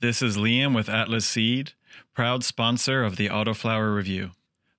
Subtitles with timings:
[0.00, 1.72] This is Liam with Atlas Seed,
[2.14, 4.30] proud sponsor of the Autoflower Review.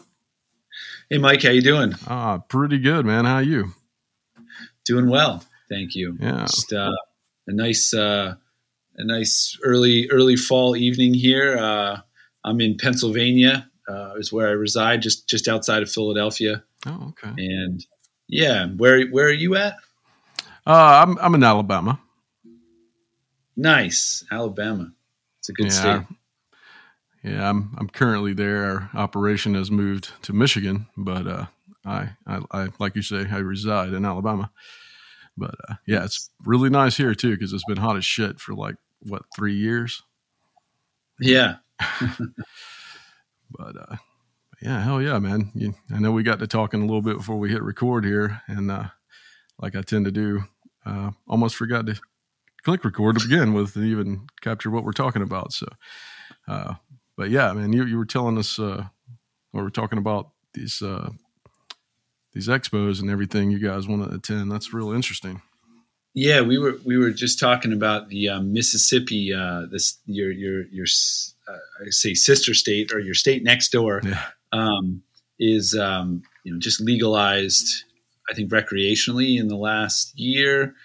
[1.09, 1.93] Hey, Mike, how you doing?
[2.05, 3.23] Ah, pretty good, man.
[3.23, 3.71] How are you?
[4.83, 6.17] Doing well, thank you.
[6.19, 6.41] Yeah.
[6.41, 6.91] Just uh,
[7.47, 8.35] a nice, uh,
[8.97, 11.57] a nice early early fall evening here.
[11.57, 12.01] Uh,
[12.43, 16.63] I'm in Pennsylvania, uh, is where I reside, just just outside of Philadelphia.
[16.85, 17.33] Oh, okay.
[17.37, 17.85] And
[18.27, 19.75] yeah, where where are you at?
[20.65, 21.99] Uh, I'm I'm in Alabama.
[23.55, 24.91] Nice, Alabama.
[25.39, 26.17] It's a good yeah, state.
[27.23, 27.49] yeah.
[27.49, 28.65] I'm I'm currently there.
[28.65, 31.45] Our operation has moved to Michigan, but uh,
[31.85, 34.51] I, I I like you say, I reside in Alabama.
[35.37, 38.53] But uh, yeah, it's really nice here too because it's been hot as shit for
[38.53, 40.03] like what three years.
[41.19, 41.55] Yeah,
[43.49, 43.95] But uh,
[44.61, 45.51] yeah, hell yeah, man.
[45.53, 48.41] You, I know we got to talking a little bit before we hit record here,
[48.47, 48.85] and uh,
[49.61, 50.43] like I tend to do,
[50.85, 51.99] uh, almost forgot to
[52.63, 55.53] click record to begin with and even capture what we're talking about.
[55.53, 55.67] So,
[56.47, 56.75] uh,
[57.15, 58.85] but yeah, man, you, you were telling us, uh,
[59.53, 61.09] we're talking about these uh,
[62.33, 64.51] these expos and everything you guys want to attend.
[64.51, 65.41] That's real interesting.
[66.13, 66.41] yeah.
[66.41, 70.85] We were we were just talking about the um, Mississippi, uh, this your your your
[70.85, 74.01] uh, I say sister state or your state next door.
[74.03, 75.01] Yeah, um,
[75.39, 77.83] is um, you know just legalized,
[78.29, 80.75] I think recreationally in the last year,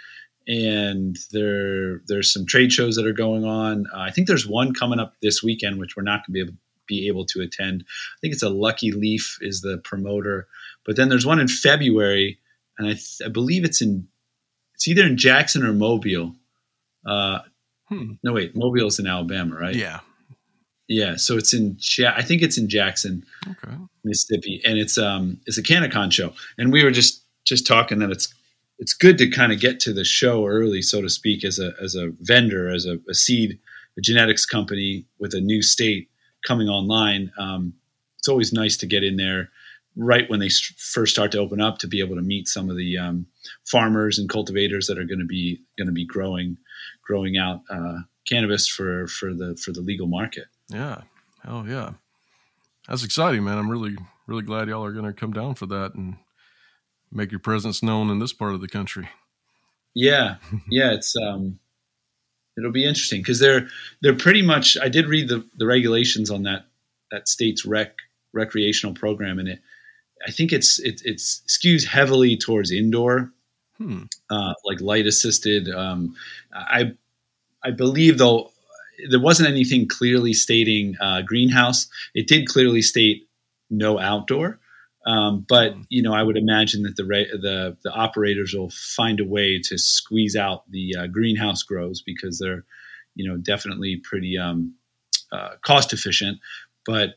[0.47, 3.87] and there there's some trade shows that are going on.
[3.95, 6.41] Uh, I think there's one coming up this weekend, which we're not going to be
[6.41, 6.55] able
[6.87, 7.85] be able to attend.
[7.87, 10.49] I think it's a Lucky Leaf is the promoter,
[10.85, 12.39] but then there's one in February,
[12.79, 14.09] and I, th- I believe it's in
[14.75, 16.35] it's either in Jackson or Mobile.
[17.07, 17.41] Uh,
[17.89, 18.13] Hmm.
[18.23, 19.75] No, wait, Mobile's in Alabama, right?
[19.75, 20.01] yeah,
[20.93, 23.25] Yeah, so it's in ja- I think it's in Jackson.
[23.49, 27.99] okay, Mississippi, and it's um it's a CannaCon show, and we were just just talking
[28.01, 28.33] that it's
[28.79, 31.73] it's good to kind of get to the show early, so to speak, as a
[31.83, 33.59] as a vendor, as a, a seed,
[33.97, 36.11] a genetics company with a new state
[36.47, 37.33] coming online.
[37.39, 37.73] Um,
[38.19, 39.51] it's always nice to get in there
[39.97, 42.77] right when they first start to open up to be able to meet some of
[42.77, 43.27] the um,
[43.65, 46.59] farmers and cultivators that are going to be going to be growing
[47.03, 47.99] growing out uh,
[48.29, 50.45] cannabis for for the for the legal market.
[50.73, 51.03] Yeah,
[51.45, 51.93] hell yeah.
[52.89, 53.59] That's exciting, man.
[53.59, 53.97] I'm really
[54.27, 56.17] really glad y'all are going to come down for that and
[57.11, 59.09] make your presence known in this part of the country.
[59.95, 60.37] Yeah,
[60.71, 61.59] yeah, it's um,
[62.57, 63.69] it'll be interesting because they're
[64.01, 64.77] they're pretty much.
[64.81, 66.67] I did read the the regulations on that
[67.11, 67.95] that state's rec
[68.33, 69.61] recreational program, and it.
[70.27, 73.33] I think it's it it's skews heavily towards indoor,
[73.77, 74.05] Hmm.
[74.31, 75.69] uh, like light assisted.
[75.69, 76.15] Um,
[76.55, 76.93] I
[77.65, 78.52] I believe though
[79.11, 81.89] there wasn't anything clearly stating uh, greenhouse.
[82.15, 83.29] It did clearly state
[83.71, 84.59] no outdoor.
[85.07, 85.83] Um, but Hmm.
[85.89, 89.59] you know, I would imagine that the ra- the the operators will find a way
[89.65, 92.65] to squeeze out the uh, greenhouse grows because they're,
[93.17, 94.75] you know, definitely pretty um,
[95.33, 96.39] uh, cost efficient.
[96.87, 97.15] But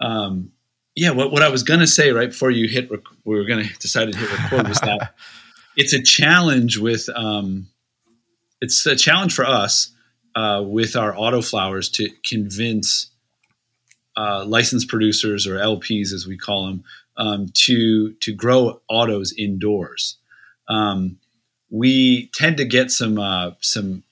[0.00, 0.52] um,
[0.94, 3.64] yeah, what, what I was gonna say right before you hit, rec- we were gonna
[3.80, 5.14] decide to hit record was that
[5.76, 7.68] it's a challenge with um,
[8.60, 9.92] it's a challenge for us
[10.38, 13.10] uh, with our autoflowers to convince
[14.16, 16.84] uh, licensed producers or LPs as we call them
[17.16, 20.16] um, to to grow autos indoors.
[20.68, 21.18] Um,
[21.70, 24.04] we tend to get some uh, some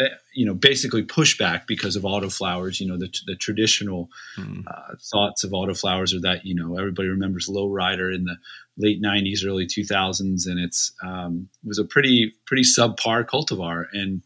[0.00, 2.78] uh, you know basically pushback because of autoflowers.
[2.78, 4.60] You know the, the traditional Hmm.
[4.68, 8.36] uh, thoughts of autoflowers are that you know everybody remembers Lowrider in the
[8.76, 14.22] late '90s, early 2000s, and it's um, it was a pretty pretty subpar cultivar and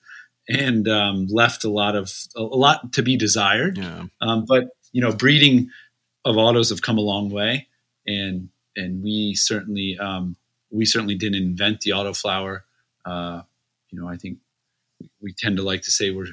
[0.48, 3.76] and um, left a lot of a lot to be desired.
[3.78, 4.04] Yeah.
[4.20, 5.70] Um, but you know, breeding
[6.24, 7.68] of autos have come a long way,
[8.06, 10.36] and and we certainly um,
[10.70, 12.62] we certainly didn't invent the autoflower.
[13.04, 13.42] Uh,
[13.90, 14.38] you know, I think
[15.20, 16.26] we tend to like to say we're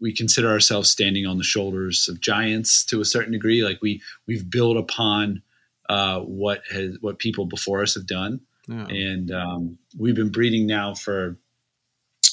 [0.00, 3.62] we consider ourselves standing on the shoulders of giants to a certain degree.
[3.64, 5.42] Like we we've built upon
[5.88, 8.86] uh, what has what people before us have done, Yeah.
[8.86, 11.38] and um, we've been breeding now for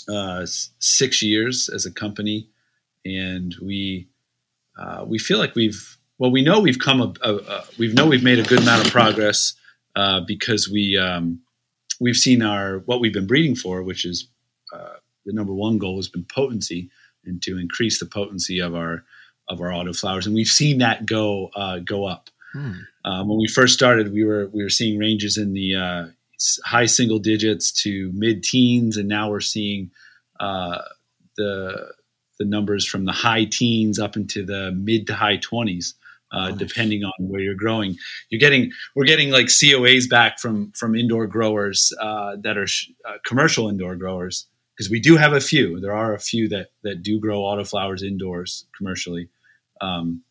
[0.09, 0.45] uh,
[0.79, 2.49] six years as a company,
[3.05, 4.07] and we
[4.77, 8.05] uh, we feel like we've well, we know we've come a, a, a we know
[8.05, 9.53] we've made a good amount of progress
[9.95, 11.41] uh, because we um,
[11.99, 14.27] we've seen our what we've been breeding for, which is
[14.73, 14.95] uh,
[15.25, 16.89] the number one goal has been potency
[17.25, 19.03] and to increase the potency of our
[19.49, 22.29] of our auto flowers, and we've seen that go uh, go up.
[22.53, 22.71] Hmm.
[23.05, 26.05] Um, when we first started, we were we were seeing ranges in the uh,
[26.65, 29.91] high single digits to mid teens, and now we're seeing
[30.39, 30.81] uh,
[31.37, 31.91] the
[32.39, 35.95] the numbers from the high teens up into the mid to high twenties.
[36.33, 36.59] Uh, nice.
[36.59, 37.97] depending on where you're growing.
[38.29, 42.89] You're getting we're getting like COAs back from from indoor growers uh, that are sh-
[43.05, 45.81] uh, commercial indoor growers because we do have a few.
[45.81, 49.27] There are a few that that do grow autoflowers indoors commercially
[49.81, 50.23] um,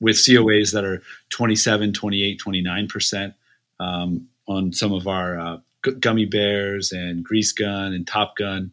[0.00, 3.34] with COAs that are 27, 28, 29 percent
[3.80, 5.56] um, on some of our uh,
[6.00, 8.72] gummy bears and grease gun and top gun.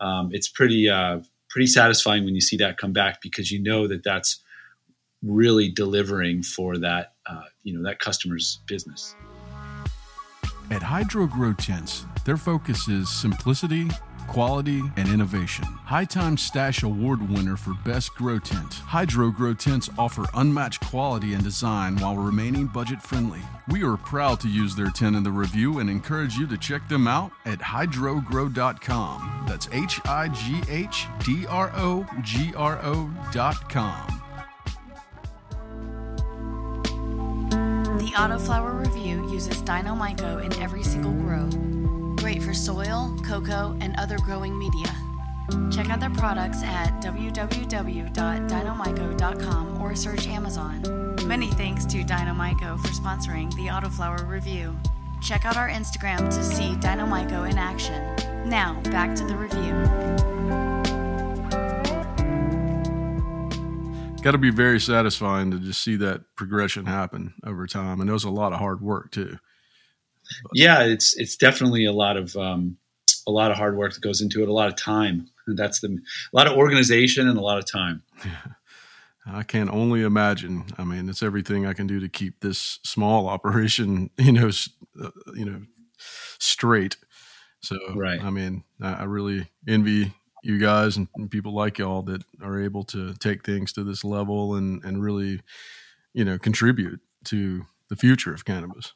[0.00, 3.86] Um, it's pretty uh, pretty satisfying when you see that come back because you know
[3.86, 4.40] that that's
[5.22, 9.14] really delivering for that uh, you know that customer's business.
[10.70, 13.88] At Hydro Grow Tents, their focus is simplicity,
[14.32, 15.64] quality, and innovation.
[15.64, 18.72] High Time Stash Award winner for Best Grow Tent.
[18.74, 23.40] Hydro Grow Tents offer unmatched quality and design while remaining budget friendly.
[23.68, 26.88] We are proud to use their tent in the review and encourage you to check
[26.88, 29.44] them out at hydrogrow.com.
[29.46, 34.18] That's H I G H D R O G R O.com.
[37.98, 41.71] The Autoflower Review uses Dynomyco in every single grow.
[42.22, 44.86] Great for soil, coco, and other growing media.
[45.72, 51.16] Check out their products at www.dynomyco.com or search Amazon.
[51.26, 54.78] Many thanks to Dynomyco for sponsoring the Autoflower Review.
[55.20, 58.14] Check out our Instagram to see Dynomyco in action.
[58.48, 59.72] Now, back to the review.
[64.22, 68.00] got to be very satisfying to just see that progression happen over time.
[68.00, 69.38] And it was a lot of hard work too.
[70.54, 72.76] Yeah, it's it's definitely a lot of um,
[73.26, 75.28] a lot of hard work that goes into it, a lot of time.
[75.46, 78.02] And That's the a lot of organization and a lot of time.
[79.26, 80.64] I can only imagine.
[80.78, 84.50] I mean, it's everything I can do to keep this small operation, you know,
[85.00, 85.62] uh, you know,
[86.38, 86.96] straight.
[87.60, 88.20] So, right.
[88.22, 90.12] I mean, I, really envy
[90.42, 94.02] you guys and, and, people like y'all that are able to take things to this
[94.02, 95.40] level and and really
[96.12, 98.94] you know contribute to the future of cannabis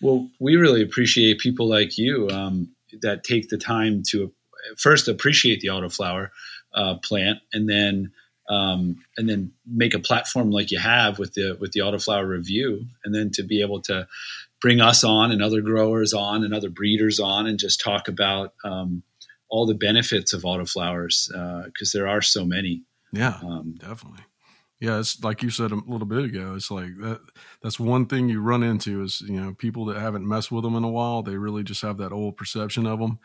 [0.00, 2.68] well we really appreciate people like you um,
[3.02, 4.32] that take the time to
[4.76, 6.30] first appreciate the autoflower
[6.74, 8.10] uh, plant and then
[8.48, 12.86] um, and then make a platform like you have with the with the autoflower review
[13.04, 14.06] and then to be able to
[14.60, 18.54] bring us on and other growers on and other breeders on and just talk about
[18.64, 19.02] um,
[19.48, 21.28] all the benefits of autoflowers
[21.66, 22.82] because uh, there are so many.
[23.12, 24.22] Yeah, um, definitely.
[24.80, 26.54] Yeah, it's like you said a little bit ago.
[26.54, 27.20] It's like that.
[27.62, 30.76] That's one thing you run into is you know people that haven't messed with them
[30.76, 31.22] in a while.
[31.22, 33.18] They really just have that old perception of them,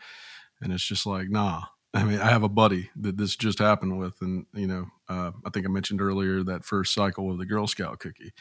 [0.62, 1.62] and it's just like nah.
[1.94, 5.32] I mean, I have a buddy that this just happened with, and you know, uh,
[5.46, 8.32] I think I mentioned earlier that first cycle of the Girl Scout cookie.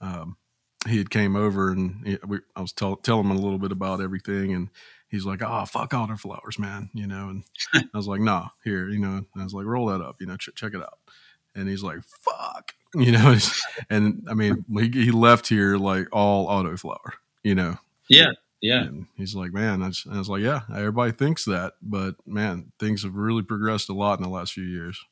[0.00, 0.36] Um,
[0.88, 3.72] he had came over and he, we, I was tell, telling him a little bit
[3.72, 4.68] about everything, and
[5.08, 7.28] he's like, "Oh, fuck autoflowers, man," you know.
[7.30, 7.44] And
[7.74, 10.26] I was like, "Nah, here, you know." And I was like, "Roll that up, you
[10.26, 10.98] know, ch- check it out."
[11.54, 13.36] And he's like, "Fuck," you know.
[13.88, 17.76] and I mean, he, he left here like all autoflower, you know.
[18.08, 18.30] Yeah,
[18.60, 18.82] yeah.
[18.82, 22.72] And he's like, "Man," I, just, I was like, "Yeah, everybody thinks that, but man,
[22.78, 25.02] things have really progressed a lot in the last few years."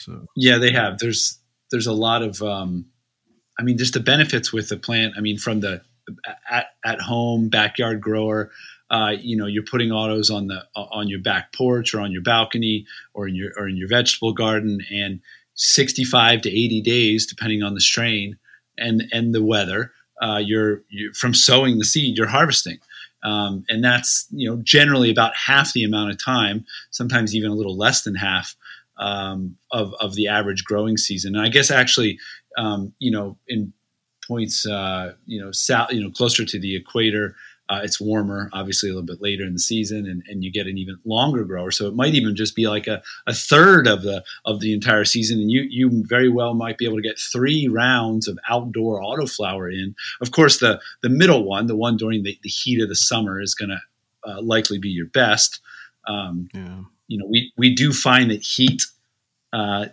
[0.00, 0.98] So yeah, they have.
[0.98, 1.38] There's
[1.70, 2.86] there's a lot of, um,
[3.58, 5.14] I mean, just the benefits with the plant.
[5.16, 5.82] I mean, from the
[6.50, 8.50] at at home backyard grower
[8.94, 12.22] uh, you know, you're putting autos on the on your back porch or on your
[12.22, 15.20] balcony or in your or in your vegetable garden, and
[15.54, 18.38] 65 to 80 days, depending on the strain
[18.78, 19.90] and and the weather,
[20.22, 22.78] uh, you're, you're from sowing the seed, you're harvesting.
[23.24, 27.54] Um, and that's you know generally about half the amount of time, sometimes even a
[27.54, 28.54] little less than half
[28.98, 31.34] um, of of the average growing season.
[31.34, 32.20] And I guess actually,
[32.56, 33.72] um, you know, in
[34.24, 37.34] points, uh, you know, south, you know, closer to the equator,
[37.68, 40.66] uh, it's warmer, obviously, a little bit later in the season, and, and you get
[40.66, 41.70] an even longer grower.
[41.70, 45.06] So it might even just be like a, a third of the of the entire
[45.06, 49.00] season, and you you very well might be able to get three rounds of outdoor
[49.00, 49.94] autoflower in.
[50.20, 53.40] Of course, the the middle one, the one during the, the heat of the summer,
[53.40, 55.60] is going to uh, likely be your best.
[56.06, 56.80] Um, yeah.
[57.08, 58.84] You know, we we do find that heat
[59.54, 59.86] uh,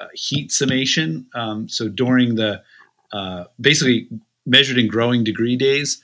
[0.00, 1.26] uh heat summation.
[1.34, 2.62] Um, so during the
[3.12, 4.08] uh, basically
[4.46, 6.00] measured in growing degree days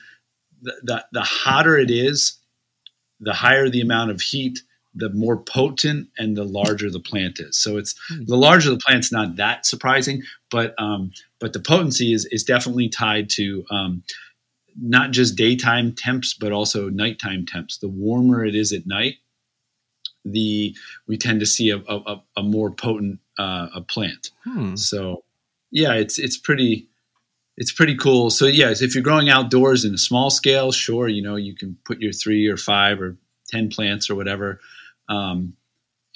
[0.62, 2.38] the, the, the hotter it is,
[3.20, 4.60] the higher the amount of heat
[4.94, 7.56] the more potent and the larger the plant is.
[7.56, 8.24] So it's hmm.
[8.24, 12.88] the larger the plant's not that surprising, but um, but the potency is is definitely
[12.88, 14.02] tied to um,
[14.80, 17.78] not just daytime temps but also nighttime temps.
[17.78, 19.14] The warmer it is at night,
[20.24, 20.76] the
[21.06, 24.30] we tend to see a, a, a more potent uh, a plant.
[24.44, 24.76] Hmm.
[24.76, 25.24] So
[25.70, 26.88] yeah, it's it's pretty
[27.62, 28.30] it's pretty cool.
[28.30, 31.76] So yes, if you're growing outdoors in a small scale, sure, you know you can
[31.84, 33.16] put your three or five or
[33.48, 34.60] ten plants or whatever
[35.08, 35.54] um,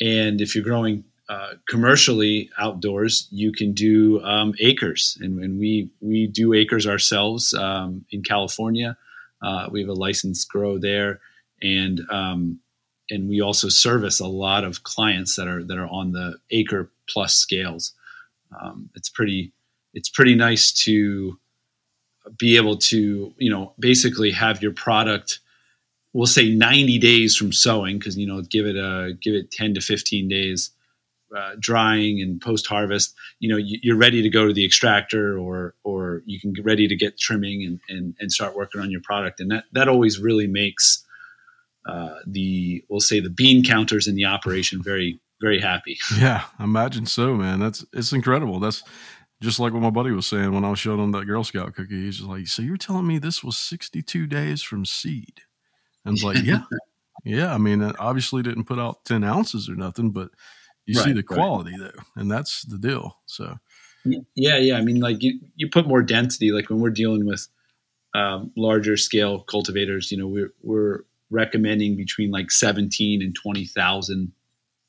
[0.00, 5.90] and if you're growing uh, commercially outdoors, you can do um, acres, and, and, we
[6.00, 8.96] we do acres ourselves um, in California.
[9.42, 11.20] Uh, we have a licensed grow there,
[11.60, 12.60] and um,
[13.10, 16.92] and we also service a lot of clients that are that are on the acre
[17.08, 17.92] plus scales.
[18.60, 19.52] Um, it's pretty
[19.96, 21.38] it's pretty nice to
[22.38, 25.40] be able to you know basically have your product
[26.12, 29.74] we'll say 90 days from sowing because you know give it a give it 10
[29.74, 30.70] to 15 days
[31.36, 35.36] uh, drying and post harvest you know you, are ready to go to the extractor
[35.36, 38.90] or or you can get ready to get trimming and, and, and start working on
[38.90, 39.40] your product.
[39.40, 41.04] And that that always really makes
[41.86, 45.98] uh, the we'll say the bean counters in the operation very very happy.
[46.18, 47.60] Yeah imagine so man.
[47.60, 48.60] That's it's incredible.
[48.60, 48.82] That's
[49.42, 51.74] just like what my buddy was saying when I was showing him that Girl Scout
[51.74, 52.04] cookie.
[52.04, 55.42] He's just like, "So you're telling me this was 62 days from seed?"
[56.06, 56.62] And it's like, yeah,
[57.24, 57.52] yeah.
[57.52, 60.30] I mean, it obviously didn't put out 10 ounces or nothing, but
[60.86, 61.92] you right, see the quality right.
[61.92, 62.02] though.
[62.20, 63.18] And that's the deal.
[63.26, 63.58] So,
[64.04, 64.78] yeah, yeah.
[64.78, 67.48] I mean, like you, you put more density, like when we're dealing with
[68.14, 74.32] um, larger scale cultivators, you know, we're, we're recommending between like 17 and 20,000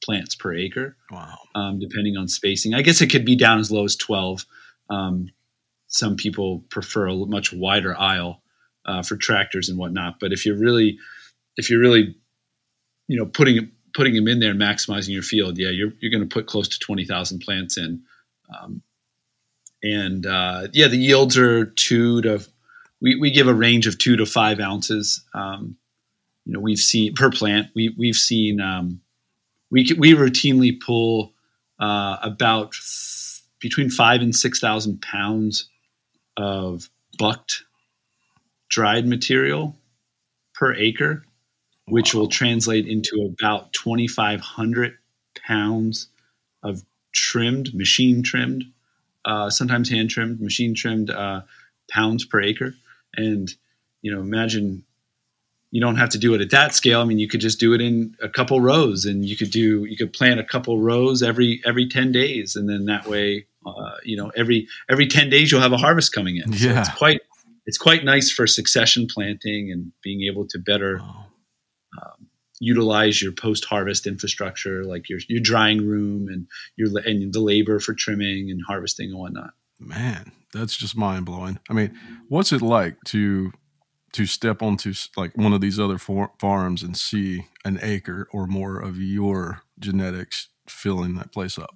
[0.08, 0.96] plants per acre.
[1.12, 1.38] Wow.
[1.54, 2.74] Um, depending on spacing.
[2.74, 4.46] I guess it could be down as low as 12.
[4.90, 5.28] Um,
[5.88, 8.42] some people prefer a much wider aisle
[8.86, 10.20] uh, for tractors and whatnot.
[10.20, 10.98] But if you're really,
[11.58, 12.16] if you're really,
[13.08, 16.28] you know, putting putting them in there and maximizing your field, yeah, you're you're going
[16.28, 18.02] to put close to twenty thousand plants in,
[18.58, 18.82] um,
[19.84, 22.46] and uh, yeah, the yields are two to.
[23.00, 25.24] We, we give a range of two to five ounces.
[25.36, 25.78] Um,
[26.46, 27.68] you know, we've seen per plant.
[27.76, 29.02] We we've seen um,
[29.72, 31.34] we we routinely pull
[31.80, 35.70] uh, about f- between five and six thousand pounds
[36.38, 37.64] of bucked
[38.70, 39.76] dried material
[40.54, 41.24] per acre,
[41.86, 44.98] which will translate into about 2,500
[45.46, 46.08] pounds
[46.64, 46.84] of
[47.14, 48.66] trimmed, machine trimmed,
[49.26, 51.42] uh, sometimes hand trimmed, machine trimmed uh,
[51.90, 52.74] pounds per acre.
[53.16, 53.54] And,
[54.02, 54.84] you know, imagine
[55.72, 57.02] you don't have to do it at that scale.
[57.02, 59.86] I mean, you could just do it in a couple rows and you could do,
[59.86, 62.56] you could plant a couple rows every, every 10 days.
[62.56, 66.14] And then that way, uh, you know, every, every 10 days you'll have a harvest
[66.14, 66.54] coming in.
[66.54, 66.80] So yeah.
[66.80, 67.22] it's quite,
[67.66, 72.28] it's quite nice for succession planting and being able to better um,
[72.60, 77.80] utilize your post harvest infrastructure, like your your drying room and your and the labor
[77.80, 79.52] for trimming and harvesting and whatnot.
[79.80, 81.60] Man, that's just mind blowing.
[81.70, 81.98] I mean,
[82.30, 83.52] what's it like to
[84.14, 88.48] to step onto like one of these other for- farms and see an acre or
[88.48, 91.76] more of your genetics filling that place up?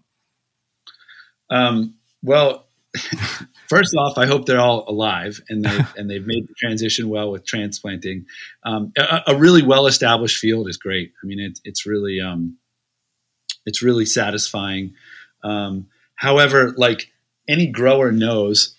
[1.49, 2.67] Um, well,
[3.69, 7.31] first off, I hope they're all alive and they and they've made the transition well
[7.31, 8.25] with transplanting.
[8.63, 11.13] Um, a, a, really well established field is great.
[11.23, 12.57] I mean, it, it's really um,
[13.65, 14.93] it's really satisfying.
[15.43, 17.11] Um, however, like
[17.47, 18.75] any grower knows,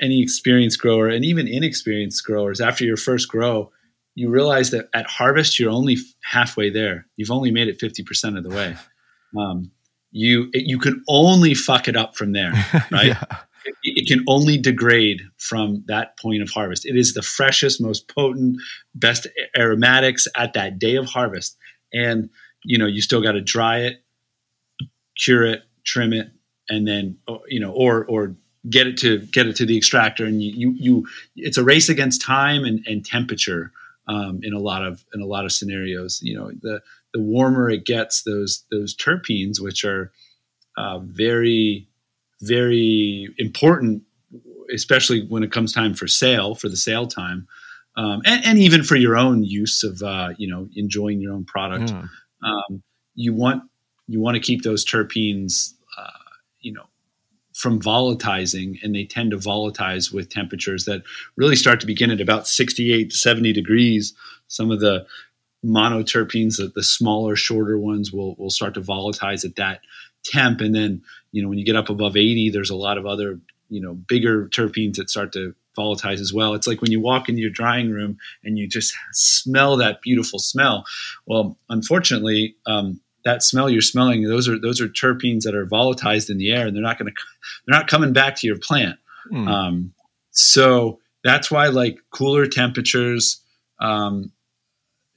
[0.00, 3.70] any experienced grower and even inexperienced growers, after your first grow,
[4.14, 7.06] you realize that at harvest you're only halfway there.
[7.16, 8.76] You've only made it fifty percent of the way.
[9.34, 9.70] Um,
[10.10, 12.52] you you can only fuck it up from there,
[12.90, 13.06] right?
[13.06, 13.24] yeah.
[13.64, 16.84] it, it, can only degrade from that point of harvest.
[16.84, 18.58] It is the freshest, most potent,
[18.94, 21.56] best aromatics at that day of harvest,
[21.94, 22.28] and
[22.62, 24.04] you know you still got to dry it,
[25.16, 26.28] cure it, trim it,
[26.68, 27.16] and then
[27.48, 28.36] you know or or
[28.70, 31.88] get it to get it to the extractor and you you, you it's a race
[31.88, 33.72] against time and, and temperature
[34.08, 36.80] um, in a lot of in a lot of scenarios you know the
[37.12, 40.12] the warmer it gets, those those terpenes, which are
[40.76, 41.88] uh, very
[42.40, 44.02] very important,
[44.74, 47.46] especially when it comes time for sale for the sale time,
[47.96, 51.44] um, and, and, even for your own use of uh, you know enjoying your own
[51.44, 51.90] product.
[51.90, 52.06] Yeah.
[52.44, 52.82] Um,
[53.14, 53.62] you want
[54.08, 56.10] you want to keep those terpenes, uh,
[56.60, 56.86] you know,
[57.54, 61.02] from volatilizing, and they tend to volatilize with temperatures that
[61.36, 64.14] really start to begin at about 68 to 70 degrees.
[64.48, 65.06] Some of the
[65.64, 69.80] monoterpenes, the, the smaller, shorter ones will will start to volatilize at that
[70.24, 73.06] temp, and then you know when you get up above 80, there's a lot of
[73.06, 76.54] other you know bigger terpenes that start to volatilize as well.
[76.54, 80.38] It's like when you walk into your drying room and you just smell that beautiful
[80.38, 80.84] smell.
[81.26, 86.30] Well, unfortunately, um, that smell you're smelling those are those are terpenes that are volatilized
[86.30, 87.22] in the air, and they're not going to
[87.66, 88.98] they're not coming back to your plant.
[89.28, 89.48] Hmm.
[89.48, 89.94] Um,
[90.30, 93.40] so that's why like cooler temperatures
[93.80, 94.32] um,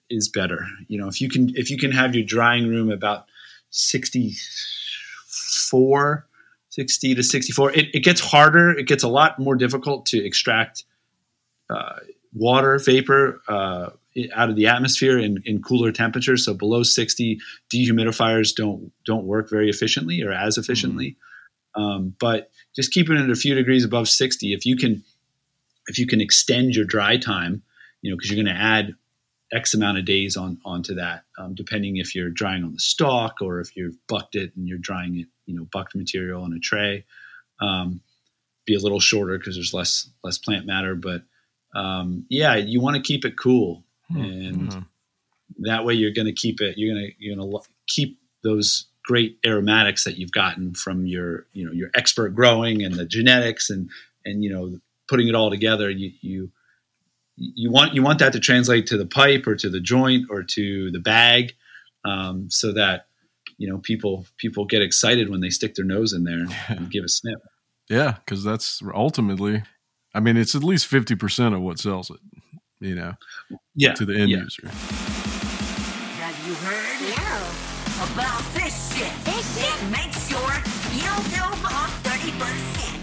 [0.09, 0.65] is better.
[0.87, 3.25] You know, if you can if you can have your drying room about
[3.71, 6.27] 64,
[6.69, 8.71] 60 to 64, it, it gets harder.
[8.71, 10.83] It gets a lot more difficult to extract
[11.69, 11.99] uh,
[12.33, 13.91] water vapor uh,
[14.33, 16.45] out of the atmosphere in, in cooler temperatures.
[16.45, 17.39] So below 60,
[17.73, 21.17] dehumidifiers don't don't work very efficiently or as efficiently.
[21.75, 25.03] Um, but just keeping it a few degrees above 60, if you can
[25.87, 27.61] if you can extend your dry time,
[28.01, 28.95] you know, because you're going to add
[29.53, 33.35] X amount of days on onto that, um, depending if you're drying on the stalk
[33.41, 36.59] or if you've bucked it and you're drying it, you know, bucked material on a
[36.59, 37.05] tray.
[37.61, 38.01] Um,
[38.65, 41.21] be a little shorter because there's less less plant matter, but
[41.75, 44.85] um, yeah, you want to keep it cool, and Mhm.
[45.59, 46.77] that way you're going to keep it.
[46.77, 51.45] You're going to you're going to keep those great aromatics that you've gotten from your
[51.53, 53.89] you know your expert growing and the genetics and
[54.25, 55.89] and you know putting it all together.
[55.89, 56.51] You you
[57.37, 60.41] you want you want that to translate to the pipe or to the joint or
[60.43, 61.53] to the bag,
[62.05, 63.07] um, so that
[63.57, 66.91] you know people people get excited when they stick their nose in there and, and
[66.91, 67.39] give a sniff.
[67.89, 69.61] Yeah, because that's ultimately,
[70.13, 72.17] I mean, it's at least fifty percent of what sells it.
[72.81, 73.13] You know,
[73.75, 74.39] Yeah, to the end yeah.
[74.43, 74.67] user.
[74.67, 78.03] Have you heard No.
[78.11, 79.11] about this shit?
[79.23, 79.77] This shit?
[79.89, 80.53] Make sure
[80.91, 82.35] you don't off 30%.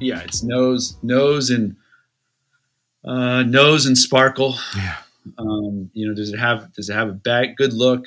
[0.00, 1.76] yeah, it's nose, nose, and
[3.04, 4.56] uh, nose and sparkle.
[4.76, 4.96] Yeah.
[5.38, 8.06] Um, you know, does it have does it have a bad good look?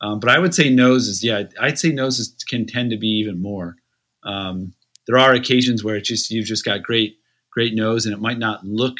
[0.00, 1.22] Um, but I would say noses.
[1.22, 3.76] Yeah, I'd say noses can tend to be even more.
[4.24, 4.72] Um,
[5.06, 7.16] there are occasions where it's just you've just got great
[7.50, 8.98] great nose, and it might not look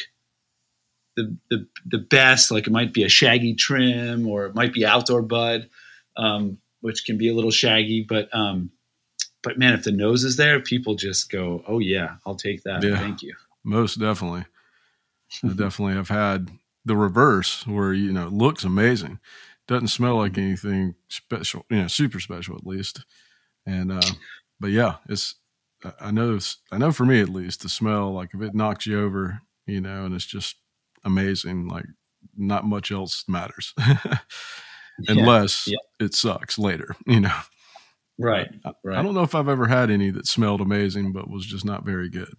[1.17, 2.51] the the the best.
[2.51, 5.69] Like it might be a shaggy trim, or it might be outdoor bud,
[6.17, 8.05] um, which can be a little shaggy.
[8.09, 8.71] But um,
[9.43, 12.83] but man, if the nose is there, people just go, "Oh yeah, I'll take that.
[12.83, 12.99] Yeah.
[12.99, 14.45] Thank you." Most definitely.
[15.45, 16.51] I definitely have had
[16.85, 19.19] the reverse where, you know, it looks amazing.
[19.69, 23.05] Doesn't smell like anything special, you know, super special at least.
[23.67, 24.03] And, uh,
[24.59, 25.37] but yeah, it's,
[26.01, 26.39] I- know,
[26.73, 29.81] I know for me at least, the smell, like if it knocks you over, you
[29.81, 30.57] know, and it's just
[31.05, 31.87] amazing, like
[32.37, 33.73] not much else matters
[35.09, 35.79] unless yeah.
[36.01, 37.39] it sucks later, you know.
[38.21, 38.49] Right.
[38.65, 38.99] I, Right.
[38.99, 41.85] I don't know if I've ever had any that smelled amazing, but was just not
[41.85, 42.33] very good.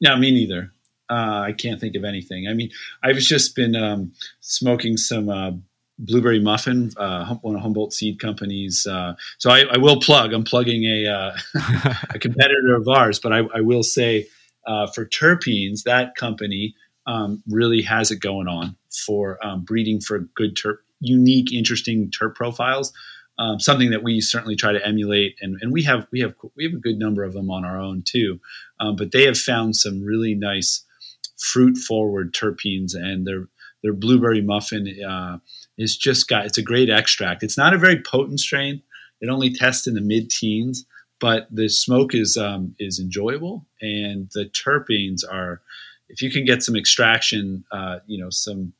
[0.00, 0.72] No, me neither.
[1.10, 2.48] Uh, I can't think of anything.
[2.48, 2.70] I mean,
[3.02, 5.52] I've just been um, smoking some uh,
[5.98, 8.86] blueberry muffin, uh, one of Humboldt Seed Company's.
[8.86, 10.32] Uh, so I, I will plug.
[10.32, 11.36] I'm plugging a uh,
[12.10, 14.26] a competitor of ours, but I, I will say
[14.66, 16.74] uh, for terpenes, that company
[17.06, 18.76] um, really has it going on
[19.06, 22.92] for um, breeding for good terp, unique, interesting terp profiles.
[23.38, 26.64] Um, something that we certainly try to emulate, and, and we have we have we
[26.64, 28.40] have a good number of them on our own too.
[28.80, 30.84] Um, but they have found some really nice
[31.38, 33.48] fruit forward terpenes, and their
[33.82, 35.38] their blueberry muffin uh,
[35.76, 37.42] is just got it's a great extract.
[37.42, 38.82] It's not a very potent strain.
[39.20, 40.84] It only tests in the mid teens,
[41.20, 45.60] but the smoke is um, is enjoyable, and the terpenes are.
[46.10, 48.72] If you can get some extraction, uh, you know some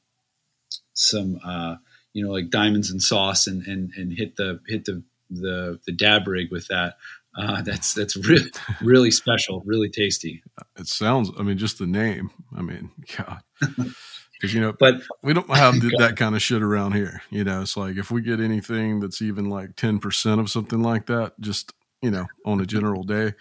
[0.95, 1.77] some uh,
[2.19, 5.93] you know like diamonds and sauce, and, and and hit the hit the the the
[5.93, 6.97] dab rig with that.
[7.39, 8.51] Uh, that's that's really
[8.81, 10.43] really special, really tasty.
[10.77, 11.31] It sounds.
[11.39, 12.31] I mean, just the name.
[12.57, 13.41] I mean, God.
[13.61, 17.23] Because you know, But we don't have th- that kind of shit around here.
[17.31, 20.83] You know, it's like if we get anything that's even like ten percent of something
[20.83, 23.35] like that, just you know, on a general day,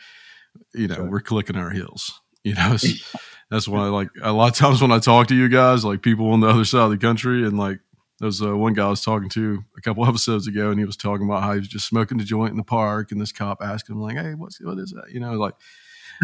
[0.76, 2.22] you know, we're clicking our heels.
[2.44, 2.78] You know,
[3.50, 6.32] that's why like a lot of times when I talk to you guys, like people
[6.32, 7.80] on the other side of the country, and like
[8.20, 10.86] there was uh, one guy I was talking to a couple episodes ago, and he
[10.86, 13.32] was talking about how he was just smoking the joint in the park, and this
[13.32, 15.54] cop asked him like, "Hey, what's what is that?" You know, like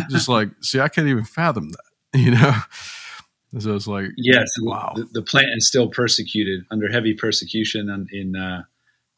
[0.09, 1.79] just like, see, I can't even fathom that.
[2.19, 2.53] You know,
[3.59, 4.93] so it's like, yes, Wow.
[4.95, 8.61] the, the plant is still persecuted under heavy persecution in in uh,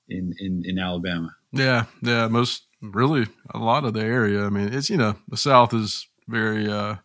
[0.07, 1.35] in, in in Alabama.
[1.51, 4.45] Yeah, yeah, most really a lot of the area.
[4.45, 6.95] I mean, it's you know the South is very uh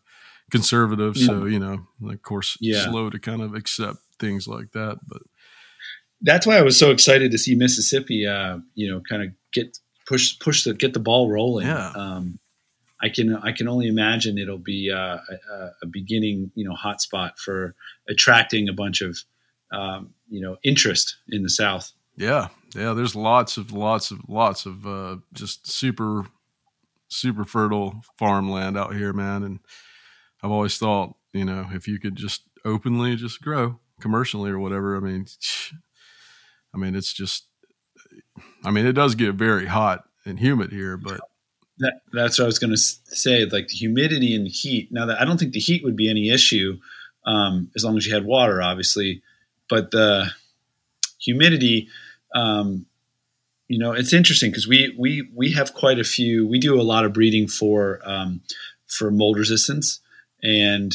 [0.50, 2.88] conservative, so you know, of course, Yeah.
[2.90, 4.98] slow to kind of accept things like that.
[5.06, 5.22] But
[6.22, 8.26] That's why I was so excited to see Mississippi.
[8.26, 11.66] Uh, you know, kind of get push push the get the ball rolling.
[11.66, 11.92] Yeah.
[11.94, 12.38] Um,
[13.02, 15.18] I can I can only imagine it'll be uh,
[15.52, 17.74] a, a beginning you know hotspot for
[18.08, 19.18] attracting a bunch of
[19.72, 21.92] um, you know interest in the South.
[22.16, 26.26] yeah, yeah, there's lots of lots of lots of uh just super
[27.08, 29.42] super fertile farmland out here, man.
[29.42, 29.60] And
[30.42, 34.96] I've always thought, you know, if you could just openly just grow commercially or whatever,
[34.96, 35.26] I mean,
[36.74, 37.46] I mean, it's just,
[38.64, 41.20] I mean, it does get very hot and humid here, but
[41.78, 43.44] That, that's what I was going to say.
[43.44, 44.88] Like the humidity and the heat.
[44.92, 46.78] Now that I don't think the heat would be any issue
[47.26, 49.22] um, as long as you had water, obviously.
[49.68, 50.30] But the
[51.18, 51.88] humidity,
[52.34, 52.86] um,
[53.68, 56.46] you know, it's interesting because we we we have quite a few.
[56.46, 58.42] We do a lot of breeding for um,
[58.86, 60.00] for mold resistance,
[60.42, 60.92] and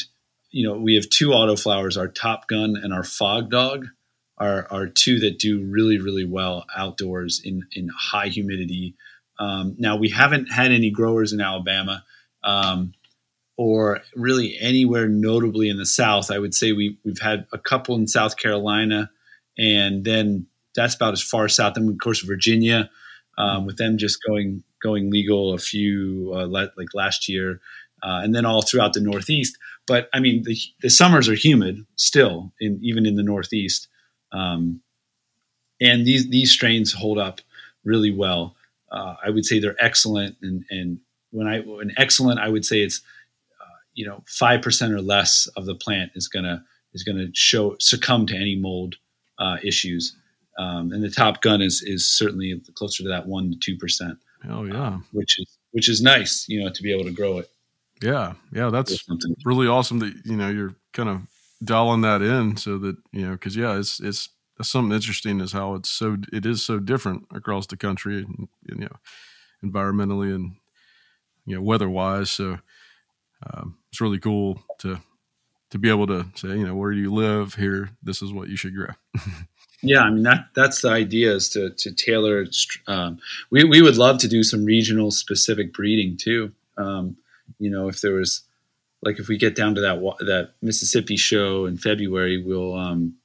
[0.51, 3.88] you know, we have two autoflowers, our Top Gun and our Fog Dog.
[4.37, 8.95] Are, are two that do really really well outdoors in in high humidity
[9.39, 12.03] um, now we haven't had any growers in Alabama,
[12.43, 12.93] um,
[13.57, 16.31] or really anywhere notably in the South.
[16.31, 19.09] I would say we we've had a couple in South Carolina,
[19.57, 21.75] and then that's about as far south.
[21.75, 22.89] Then of course Virginia,
[23.37, 27.59] um, with them just going going legal a few uh, like last year,
[28.03, 29.57] uh, and then all throughout the Northeast.
[29.87, 33.89] But I mean the the summers are humid still, in even in the Northeast,
[34.31, 34.81] um,
[35.81, 37.41] and these these strains hold up
[37.83, 38.55] really well
[38.91, 40.38] uh, I would say they're excellent.
[40.41, 40.99] And, and
[41.31, 43.01] when I when excellent, I would say it's
[43.61, 47.75] uh, you know five percent or less of the plant is gonna is gonna show
[47.79, 48.95] succumb to any mold
[49.39, 50.15] uh, issues.
[50.57, 54.17] Um, and the Top Gun is is certainly closer to that one to two percent,
[54.49, 54.99] Oh yeah.
[55.11, 57.49] which is which is nice, you know, to be able to grow it.
[58.01, 59.05] Yeah, yeah, that's
[59.45, 61.21] really awesome that you know you're kind of
[61.63, 64.29] dialing that in so that you know because yeah, it's it's
[64.61, 68.75] something interesting is how it's so it is so different across the country, and, you
[68.75, 68.95] know,
[69.63, 70.55] environmentally and
[71.45, 72.31] you know weather wise.
[72.31, 72.59] So
[73.45, 74.99] um, it's really cool to
[75.71, 78.55] to be able to say you know where you live here, this is what you
[78.55, 78.93] should grow.
[79.81, 82.45] Yeah, I mean that that's the idea is to to tailor.
[82.87, 83.19] Um,
[83.51, 86.51] we we would love to do some regional specific breeding too.
[86.77, 87.17] Um,
[87.59, 88.41] you know, if there was
[89.05, 93.15] like if we get down to that that Mississippi show in February, we'll um,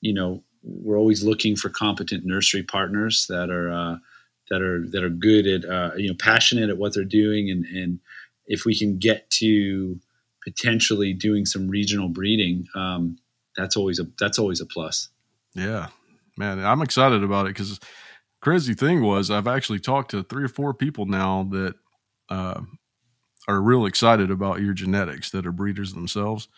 [0.00, 3.96] you know we're always looking for competent nursery partners that are uh,
[4.50, 7.64] that are that are good at uh, you know passionate at what they're doing, and
[7.64, 8.00] and
[8.46, 9.98] if we can get to
[10.44, 13.16] potentially doing some regional breeding, um,
[13.56, 15.08] that's always a that's always a plus.
[15.54, 15.88] Yeah,
[16.36, 17.78] man, I'm excited about it because
[18.40, 21.74] crazy thing was I've actually talked to three or four people now that
[22.28, 22.60] uh,
[23.48, 26.48] are real excited about your genetics that are breeders themselves.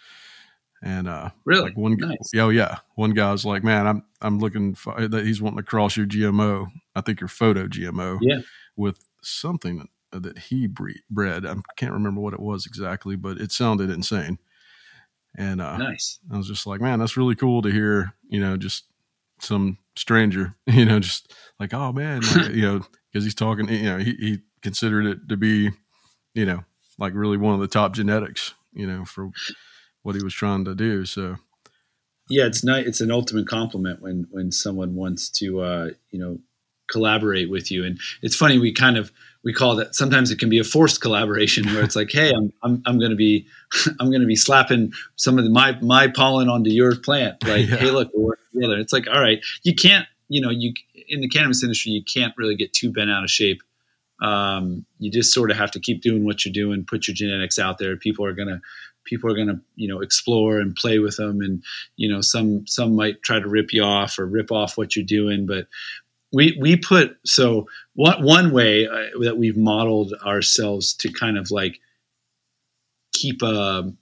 [0.82, 1.62] And uh, Really?
[1.64, 2.30] like one, guy, Nice.
[2.36, 5.96] oh yeah, one guy's like, man, I'm I'm looking for, that he's wanting to cross
[5.96, 6.66] your GMO.
[6.94, 8.40] I think your photo GMO, Yeah.
[8.76, 11.46] with something that he bre- bred.
[11.46, 14.38] I can't remember what it was exactly, but it sounded insane.
[15.36, 16.20] And uh, Nice.
[16.32, 18.84] I was just like, man, that's really cool to hear, you know, just
[19.40, 23.82] some stranger, you know, just like, oh man, like, you know, because he's talking, you
[23.84, 25.70] know, he, he considered it to be,
[26.34, 26.62] you know,
[26.98, 29.30] like really one of the top genetics, you know, for
[30.02, 31.04] what he was trying to do.
[31.04, 31.36] So,
[32.28, 32.86] Yeah, it's nice.
[32.86, 36.38] It's an ultimate compliment when when someone wants to uh, you know
[36.90, 37.84] collaborate with you.
[37.84, 39.10] And it's funny we kind of
[39.42, 42.52] we call that sometimes it can be a forced collaboration where it's like, hey, I'm
[42.62, 43.46] I'm, I'm going to be
[44.00, 47.42] I'm going to be slapping some of the, my my pollen onto your plant.
[47.46, 47.76] Like, Yeah.
[47.76, 48.78] hey, look, we're working together.
[48.78, 50.72] It's like, all right, you can't you know you
[51.08, 53.62] in the cannabis industry you can't really get too bent out of shape.
[54.22, 57.58] Um, you just sort of have to keep doing what you're doing, put your genetics
[57.58, 57.96] out there.
[57.96, 58.60] People are gonna
[59.04, 61.62] people are gonna you know explore and play with them and
[61.96, 65.04] you know some some might try to rip you off or rip off what you're
[65.04, 65.66] doing but
[66.32, 71.50] we we put so one one way uh, that we've modeled ourselves to kind of
[71.50, 71.78] like
[73.12, 73.92] keep a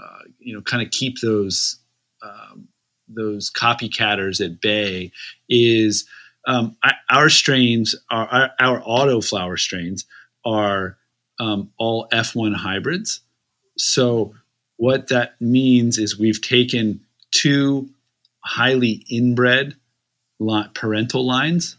[0.00, 1.78] uh, you know kind of keep those
[2.22, 2.68] um,
[3.08, 5.12] those copycatters at bay
[5.48, 6.06] is
[6.46, 6.76] um,
[7.10, 10.06] our strains are our, our auto flower strains
[10.44, 10.96] are
[11.38, 13.20] um, all F1 hybrids.
[13.76, 14.34] So
[14.76, 17.00] what that means is we've taken
[17.30, 17.90] two
[18.44, 19.76] highly inbred
[20.74, 21.76] parental lines,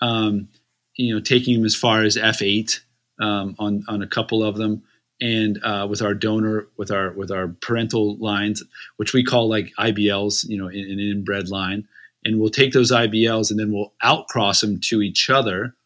[0.00, 0.48] um,
[0.94, 2.80] you know, taking them as far as F8
[3.20, 4.82] um, on on a couple of them,
[5.20, 8.62] and uh, with our donor with our with our parental lines,
[8.96, 11.88] which we call like IBLs, you know, in, an inbred line,
[12.26, 15.76] and we'll take those IBLs and then we'll outcross them to each other,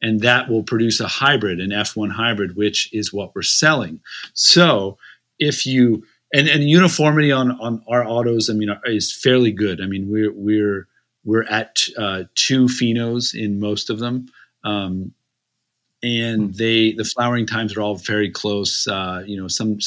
[0.00, 4.00] and that will produce a hybrid, an F1 hybrid, which is what we're selling.
[4.32, 4.96] So
[5.38, 9.82] if you and, and uniformity on on our autos, I mean, is fairly good.
[9.82, 10.88] I mean, we're we're
[11.24, 14.28] we're at uh, two phenos in most of them,
[14.64, 15.12] um,
[16.02, 16.52] and hmm.
[16.52, 18.88] they the flowering times are all very close.
[18.88, 19.78] Uh, you know, some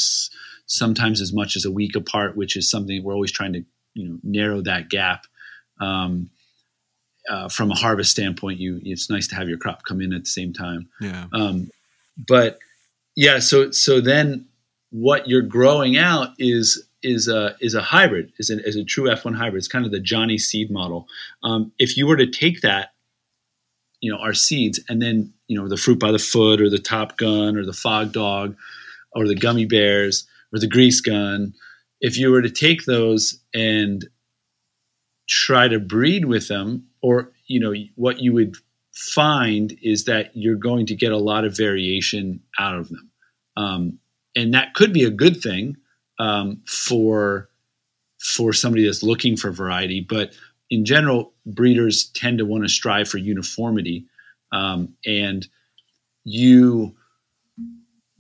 [0.68, 3.64] sometimes as much as a week apart, which is something we're always trying to
[3.96, 5.26] you know narrow that gap.
[5.82, 6.30] Um,
[7.30, 10.24] uh, from a harvest standpoint, you it's nice to have your crop come in at
[10.24, 10.90] the same time.
[11.00, 11.28] Yeah.
[11.34, 11.70] Um,
[12.28, 12.60] but
[13.16, 14.46] yeah, so so then
[14.90, 19.06] what you're growing out is is a is a hybrid, is, a is a true
[19.06, 19.60] F1 hybrid.
[19.60, 21.08] It's kind of the Johnny seed model.
[21.44, 22.94] Um, if you were to take that,
[24.02, 26.80] you know, our seeds, and then you know the fruit by the foot, or the
[26.80, 28.56] Top Gun, or the Fog Dog,
[29.14, 31.54] or the Gummy Bears, or the Grease Gun,
[32.02, 34.08] if you were to take those and
[35.32, 38.56] try to breed with them, or you know what you would
[38.94, 43.10] find is that you're going to get a lot of variation out of them.
[43.56, 44.00] Um,
[44.36, 45.78] and that could be a good thing
[46.20, 47.50] um, for
[48.20, 50.02] for somebody that's looking for variety.
[50.02, 50.34] But
[50.70, 54.06] in general, breeders tend to want to strive for uniformity,
[54.52, 55.48] um, and
[56.26, 56.96] you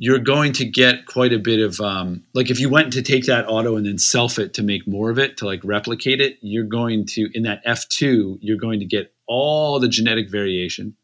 [0.04, 3.28] you're going to get quite a bit of um, like if you went to take
[3.28, 6.40] that auto and then self it to make more of it to like replicate it
[6.42, 10.96] you're going to in that f2 you're going to get all the genetic variation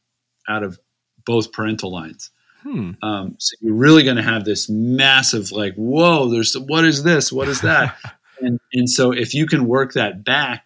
[0.50, 0.80] out of
[1.26, 2.32] both parental lines
[2.64, 2.92] Hmm.
[3.02, 7.32] Um, so you're really going to have this massive, like, whoa, there's what is this?
[7.32, 7.96] What is that?
[8.42, 10.66] and and so if you can work that back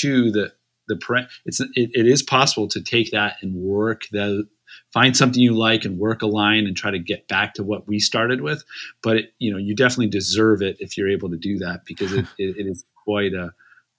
[0.00, 0.52] to the
[0.86, 4.46] the pre- it's it, it is possible to take that and work the
[4.92, 7.86] find something you like and work a line and try to get back to what
[7.86, 8.64] we started with.
[9.02, 12.12] But it, you know, you definitely deserve it if you're able to do that because
[12.12, 13.52] it, it, it is quite a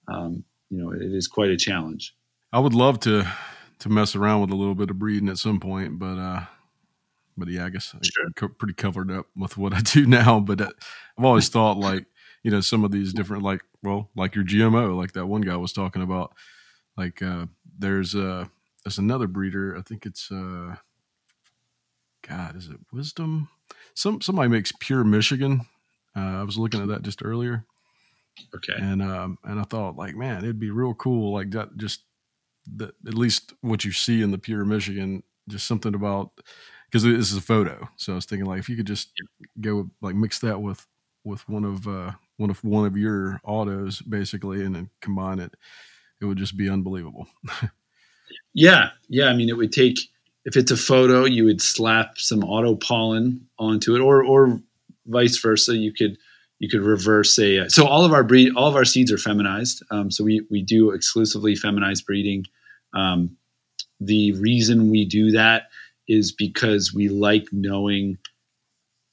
[0.08, 2.14] um, you know it is quite a challenge.
[2.52, 3.26] I would love to
[3.80, 6.44] to mess around with a little bit of breeding at some point, but uh,
[7.36, 8.26] but yeah, I guess sure.
[8.26, 10.40] I'm co- pretty covered up with what I do now.
[10.40, 10.70] But uh,
[11.18, 12.06] I've always thought like
[12.42, 15.56] you know some of these different like well like your GMO like that one guy
[15.56, 16.34] was talking about
[16.96, 17.46] like uh,
[17.78, 18.46] there's uh
[18.84, 19.76] there's another breeder.
[19.76, 20.76] I think it's uh
[22.26, 23.48] God is it Wisdom?
[23.94, 25.62] Some somebody makes pure Michigan.
[26.14, 27.64] Uh, I was looking at that just earlier.
[28.54, 28.74] Okay.
[28.76, 32.02] And um and I thought like man it'd be real cool like that just
[32.76, 36.30] that at least what you see in the pure Michigan just something about
[36.86, 37.88] because this is a photo.
[37.96, 39.10] So I was thinking like if you could just
[39.60, 40.86] go like mix that with
[41.24, 45.54] with one of uh, one of one of your autos basically, and then combine it,
[46.20, 47.26] it would just be unbelievable.
[48.54, 49.26] yeah, yeah.
[49.26, 49.98] I mean, it would take
[50.44, 54.60] if it's a photo, you would slap some auto pollen onto it, or or
[55.06, 55.76] vice versa.
[55.76, 56.18] You could
[56.58, 59.82] you could reverse a so all of our breed all of our seeds are feminized.
[59.90, 62.44] Um, so we we do exclusively feminized breeding.
[62.94, 63.36] Um,
[64.00, 65.68] the reason we do that
[66.08, 68.18] is because we like knowing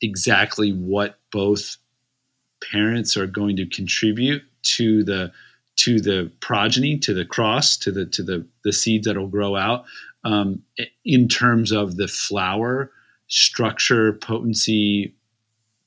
[0.02, 1.78] exactly what both
[2.72, 5.32] parents are going to contribute to the
[5.80, 9.56] to the progeny to the cross to the to the the seeds that will grow
[9.56, 9.86] out
[10.24, 10.62] um,
[11.06, 12.92] in terms of the flower
[13.28, 15.15] structure potency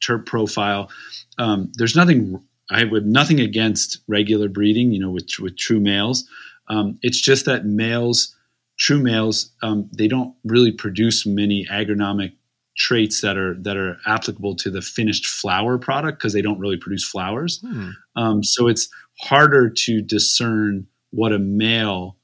[0.03, 0.91] terp profile
[1.39, 6.29] um, there's nothing i would nothing against regular breeding you know with with true males
[6.69, 8.35] um, it's just that males
[8.83, 12.33] true males, um, they don't really produce many agronomic
[12.77, 16.77] traits that are that are applicable to the finished flower product because they don't really
[16.77, 17.61] produce flowers.
[17.61, 17.91] Hmm.
[18.17, 18.89] Um, so it's
[19.23, 22.17] harder to discern what a male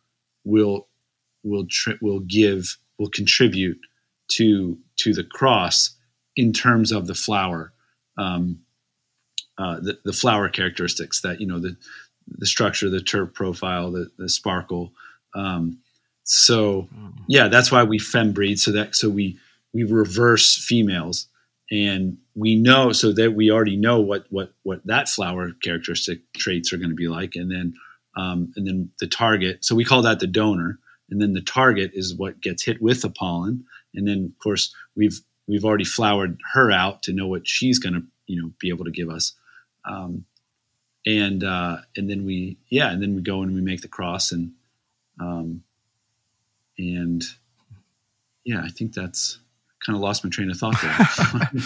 [0.44, 0.88] will
[1.44, 3.78] will tri- will give will contribute
[4.28, 5.96] to to the cross
[6.37, 7.72] in terms of the flower
[8.18, 8.58] um,
[9.58, 11.76] uh, the, the flower characteristics that you know the
[12.26, 14.92] the structure the terp profile the, the sparkle
[15.34, 15.78] um,
[16.28, 16.87] so
[17.26, 19.38] yeah, that's why we fem breed so that so we
[19.72, 21.26] we reverse females
[21.70, 26.72] and we know so that we already know what what what that flower characteristic traits
[26.72, 27.74] are going to be like and then
[28.16, 30.78] um, and then the target so we call that the donor
[31.11, 34.74] and then the target is what gets hit with the pollen, and then of course
[34.94, 38.68] we've we've already flowered her out to know what she's going to you know be
[38.68, 39.33] able to give us.
[39.85, 40.24] Um,
[41.07, 44.33] and uh, and then we yeah, and then we go and we make the cross
[44.33, 44.52] and
[45.20, 45.62] um,
[46.76, 47.24] and
[48.44, 49.38] yeah, I think that's
[49.84, 51.50] kind of lost my train of thought there.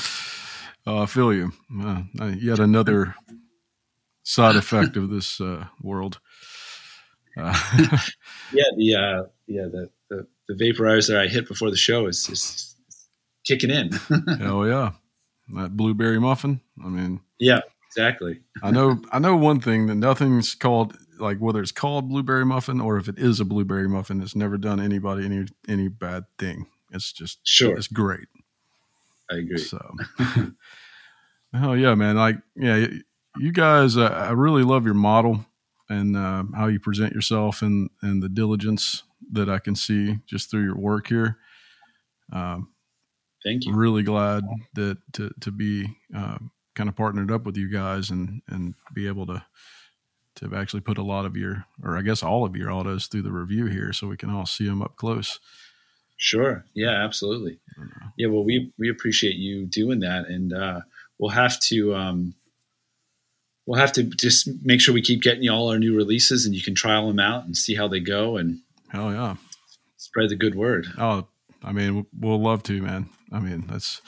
[0.84, 1.52] Oh, I feel you.
[1.80, 2.02] Uh,
[2.40, 3.14] yet another
[4.24, 6.18] side effect of this uh, world.
[7.36, 7.56] Uh,
[8.52, 12.76] yeah, the uh, yeah the, the the vaporizer I hit before the show is just
[13.44, 13.92] kicking in.
[14.38, 14.90] hell yeah,
[15.54, 16.60] that blueberry muffin.
[16.84, 18.40] I mean, yeah, exactly.
[18.62, 19.00] I know.
[19.12, 23.08] I know one thing that nothing's called like whether it's called blueberry muffin or if
[23.08, 26.66] it is a blueberry muffin, it's never done anybody any any bad thing.
[26.92, 27.76] It's just Sure.
[27.76, 28.28] It's great.
[29.30, 29.58] I agree.
[29.58, 29.80] So,
[31.54, 32.16] hell yeah, man!
[32.16, 32.86] Like, yeah,
[33.38, 35.46] you guys, uh, I really love your model
[35.88, 40.50] and uh, how you present yourself and and the diligence that I can see just
[40.50, 41.38] through your work here.
[42.32, 42.68] Um,
[43.44, 43.74] Thank you.
[43.74, 46.38] really glad that to to be uh,
[46.74, 49.44] kind of partnered up with you guys and and be able to
[50.36, 53.22] to actually put a lot of your or I guess all of your autos through
[53.22, 55.38] the review here so we can all see them up close.
[56.22, 56.64] Sure.
[56.72, 57.58] Yeah, absolutely.
[58.16, 60.82] Yeah, well, we we appreciate you doing that, and uh,
[61.18, 62.34] we'll have to um,
[63.66, 66.54] we'll have to just make sure we keep getting you all our new releases, and
[66.54, 69.34] you can trial them out and see how they go, and Hell yeah!
[69.96, 70.86] spread the good word.
[70.96, 71.26] Oh,
[71.64, 73.08] I mean, we'll love to, man.
[73.32, 74.00] I mean, that's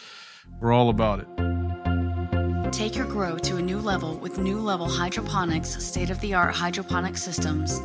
[0.60, 2.72] we're all about it.
[2.72, 6.54] Take your grow to a new level with new level hydroponics, state of the art
[6.54, 7.80] hydroponic systems.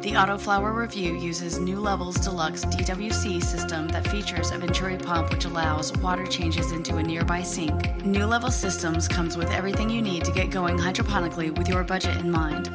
[0.00, 5.46] The Autoflower Review uses New Levels Deluxe DWC system that features a Venturi pump which
[5.46, 8.04] allows water changes into a nearby sink.
[8.04, 12.16] New Level Systems comes with everything you need to get going hydroponically with your budget
[12.18, 12.70] in mind.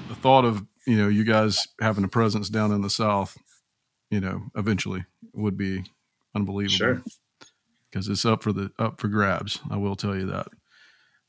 [0.09, 3.37] The thought of you know you guys having a presence down in the south,
[4.13, 5.83] you know, eventually would be
[6.37, 6.77] unbelievable.
[6.77, 7.03] Sure.
[7.91, 9.61] because it's up for the up for grabs.
[9.71, 10.49] I will tell you that.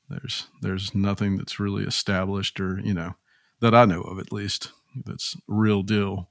[0.10, 3.16] There's there's nothing that's really established or you know
[3.62, 4.72] that I know of at least
[5.06, 6.30] that's real deal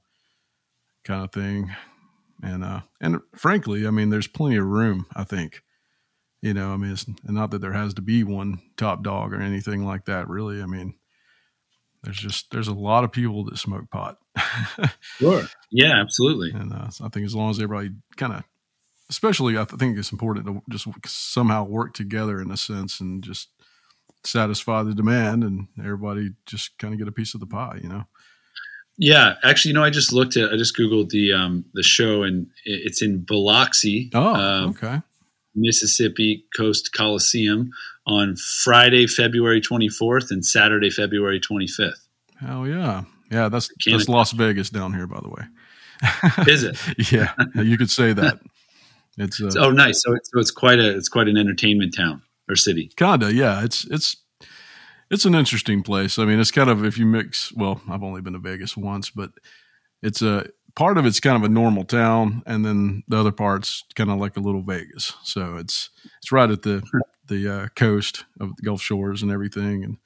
[1.03, 1.71] kind of thing.
[2.43, 5.05] And uh and frankly, I mean, there's plenty of room.
[5.15, 5.61] I think,
[6.41, 9.33] you know, I mean, it's and not that there has to be one top dog
[9.33, 10.27] or anything like that.
[10.27, 10.95] Really, I mean,
[12.03, 14.17] there's just there's a lot of people that smoke pot.
[15.19, 15.43] Sure.
[15.71, 16.51] Yeah, absolutely.
[16.51, 18.43] And uh, so I think as long as everybody kind of,
[19.09, 23.49] especially I think it's important to just somehow work together in a sense and just
[24.23, 27.89] satisfy the demand and everybody just kind of get a piece of the pie, you
[27.89, 28.03] know?
[28.99, 32.23] Yeah, actually, you know, I just looked at, I just googled the um, the show,
[32.23, 35.01] and it's in Biloxi, Oh, um, okay.
[35.53, 37.69] Mississippi Coast Coliseum
[38.07, 42.07] on Friday, February 24th, and Saturday, February 25th.
[42.39, 43.03] Hell yeah.
[43.29, 43.49] Yeah.
[43.49, 46.47] That's, that's Las Vegas down here, by the way.
[46.51, 46.77] Is it?
[47.11, 47.33] yeah.
[47.55, 48.39] You could say that.
[49.17, 50.03] It's uh, oh, nice.
[50.03, 52.91] So, it's, so it's quite a it's quite an entertainment town or city.
[52.95, 53.63] Kinda, yeah.
[53.63, 54.17] It's it's
[55.09, 56.19] it's an interesting place.
[56.19, 57.51] I mean, it's kind of if you mix.
[57.53, 59.31] Well, I've only been to Vegas once, but
[60.03, 63.83] it's a part of it's kind of a normal town, and then the other part's
[63.95, 65.13] kind of like a little Vegas.
[65.23, 66.83] So it's it's right at the
[67.27, 69.97] the uh, coast of the Gulf Shores and everything, and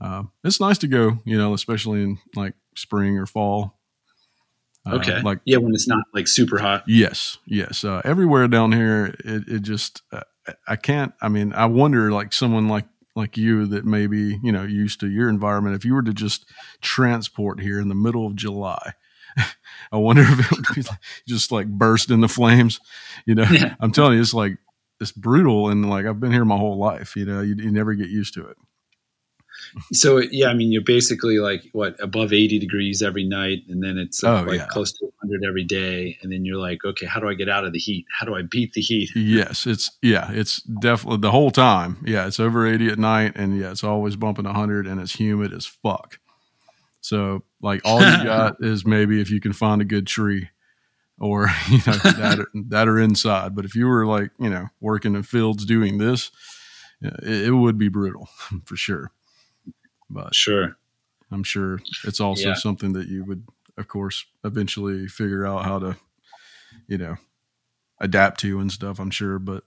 [0.00, 1.18] uh, it's nice to go.
[1.24, 3.78] You know, especially in like spring or fall.
[4.86, 5.20] Uh, Okay.
[5.22, 6.82] like yeah, when it's not like super hot.
[6.86, 7.84] Yes, yes.
[7.84, 10.22] Uh, everywhere down here, it, it just uh,
[10.66, 11.12] I can't.
[11.22, 15.08] I mean, I wonder, like someone like like you that maybe you know used to
[15.08, 15.76] your environment.
[15.76, 16.46] If you were to just
[16.80, 18.94] transport here in the middle of July,
[19.92, 22.80] I wonder if it would be like, just like burst into flames.
[23.26, 23.76] You know, Yeah.
[23.80, 24.58] I'm telling you, it's like
[25.00, 27.14] it's brutal, and like I've been here my whole life.
[27.14, 28.56] You know, you, you never get used to it.
[29.92, 33.98] So yeah, I mean, you're basically like what above 80 degrees every night, and then
[33.98, 34.66] it's uh, Oh, like yeah.
[34.66, 37.64] close to 100 every day, and then you're like, okay, how do I get out
[37.64, 38.04] of the heat?
[38.18, 39.10] How do I beat the heat?
[39.14, 41.98] Yes, it's yeah, it's definitely the whole time.
[42.04, 45.52] Yeah, it's over 80 at night and yeah, it's always bumping 100 and it's humid
[45.52, 46.18] as fuck.
[47.00, 50.48] So, like all you got is maybe if you can find a good tree
[51.18, 54.68] or you know that or, that are inside, but if you were like, you know,
[54.80, 56.30] working in fields doing this,
[57.00, 58.28] it, it would be brutal
[58.64, 59.10] for sure.
[60.12, 60.76] But Sure.
[61.30, 62.54] I'm sure it's also Yeah.
[62.54, 63.44] something that you would,
[63.78, 65.96] of course, eventually figure out how to,
[66.88, 67.16] you know,
[68.00, 68.98] adapt to and stuff.
[69.00, 69.64] I'm sure, but,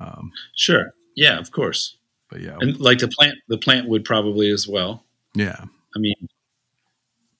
[0.00, 0.92] um, Sure.
[1.16, 1.96] Yeah, of course.
[2.30, 5.04] but yeah, And like the plant, the plant would probably as well.
[5.34, 5.64] yeah,
[5.96, 6.14] I mean,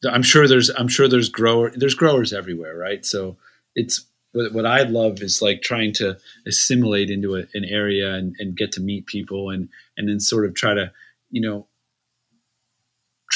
[0.08, 3.04] I'm sure there's I'm sure there's grower there's growers everywhere, right?
[3.04, 3.36] So
[3.74, 8.34] it's what, what I love is like trying to assimilate into a, an area and,
[8.38, 10.90] and get to meet people and and then sort of try to
[11.30, 11.66] you know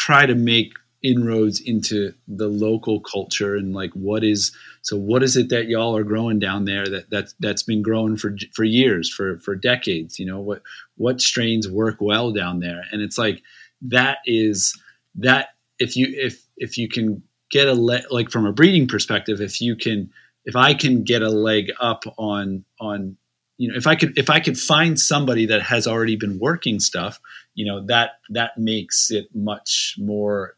[0.02, 0.72] try to make
[1.04, 5.96] inroads into the local culture and like what is so what is it that y'all
[5.96, 10.18] are growing down there that that that's been growing for for years for for decades
[10.18, 10.40] you know?
[10.40, 10.62] What
[10.96, 12.82] what strains work well down there?
[12.90, 13.42] And it's like
[13.82, 14.76] that is
[15.16, 19.40] that if you if if you can get a le- like from a breeding perspective
[19.40, 20.10] if you can
[20.44, 23.16] if i can get a leg up on on
[23.62, 26.80] you know if i could if i could find somebody that has already been working
[26.80, 27.20] stuff
[27.54, 30.56] you know that that makes it much more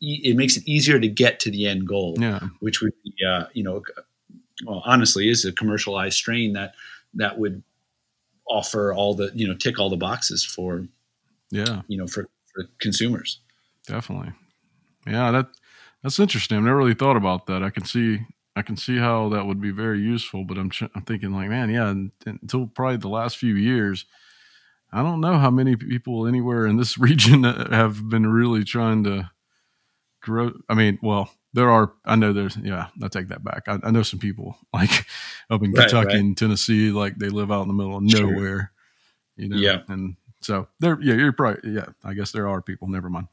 [0.00, 3.44] it makes it easier to get to the end goal yeah, which would be uh,
[3.52, 3.82] you know
[4.64, 6.72] well honestly is a commercialized strain that
[7.14, 7.62] that would
[8.48, 10.86] offer all the you know tick all the boxes for
[11.50, 13.40] yeah, you know for, for consumers
[13.88, 14.32] definitely.
[15.06, 15.48] Yeah, that
[16.02, 16.58] that's interesting.
[16.58, 17.62] I've never really thought about that.
[17.62, 18.20] I can see,
[18.58, 21.70] I can see how that would be very useful, but I'm, I'm thinking like, man,
[21.70, 21.94] yeah,
[22.26, 24.04] until probably the last few years,
[24.92, 29.30] I don't know how many people anywhere in this region have been really trying to
[30.20, 30.52] grow.
[30.68, 31.92] I mean, well, there are.
[32.04, 32.56] I know there's.
[32.56, 33.62] Yeah, I take that back.
[33.68, 35.06] I, I know some people like
[35.50, 36.16] up in Right, Kentucky right.
[36.16, 38.30] and Tennessee, like they live out in the middle of Sure.
[38.32, 38.72] nowhere.
[39.36, 39.56] You know.
[39.56, 39.82] Yeah.
[39.88, 40.98] And so there.
[41.00, 41.72] Yeah, you're probably.
[41.72, 42.88] Yeah, I guess there are people.
[42.88, 43.28] Never mind.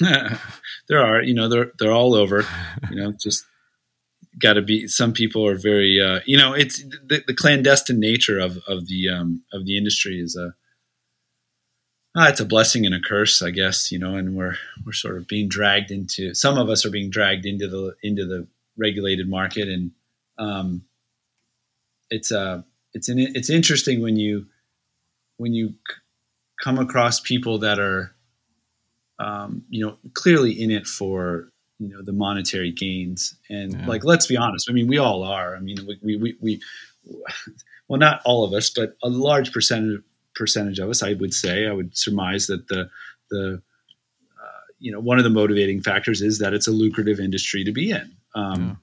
[0.00, 2.44] there are you know they're they're all over
[2.90, 3.44] you know just
[4.38, 8.38] got to be some people are very uh, you know it's the, the clandestine nature
[8.38, 10.54] of of the um, of the industry is a
[12.16, 15.16] ah, it's a blessing and a curse i guess you know and we're we're sort
[15.16, 19.28] of being dragged into some of us are being dragged into the into the regulated
[19.28, 19.90] market and
[20.38, 20.82] um,
[22.10, 22.62] it's uh
[22.94, 24.46] it's an it's interesting when you
[25.36, 25.74] when you
[26.62, 28.14] come across people that are
[29.18, 33.34] um, you know, clearly in it for you know the monetary gains.
[33.48, 33.86] And Yeah.
[33.86, 34.68] like, let's be honest.
[34.68, 35.56] I mean, we all are.
[35.56, 36.60] I mean, we we, we, we
[37.88, 40.00] well, not all of us, but a large percentage
[40.34, 42.90] percentage of us, I would say, I would surmise that the
[43.30, 43.62] the
[44.40, 47.72] uh, you know one of the motivating factors is that it's a lucrative industry to
[47.72, 48.12] be in.
[48.34, 48.74] Um, Yeah.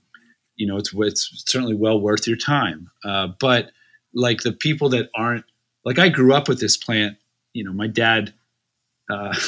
[0.58, 2.90] You know, it's it's certainly well worth your time.
[3.04, 3.72] Uh, but
[4.14, 5.44] like the people that aren't
[5.84, 7.18] like I grew up with this plant.
[7.54, 8.34] You know, my dad.
[9.10, 9.36] Uh,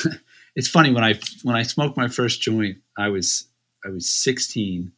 [0.58, 3.47] it's funny when I when I smoked my first joint, I was
[3.86, 4.91] I was 16,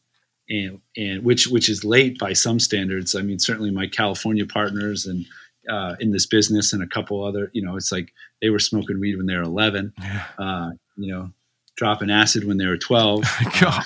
[0.48, 3.14] and and which which is late by some standards.
[3.14, 5.26] I mean, certainly my California partners and
[5.68, 8.98] uh, in this business and a couple other, you know, it's like they were smoking
[8.98, 9.92] weed when they were 11.
[10.00, 10.24] Yeah.
[10.38, 11.30] Uh, you know,
[11.76, 13.22] dropping acid when they were 12.
[13.60, 13.84] God.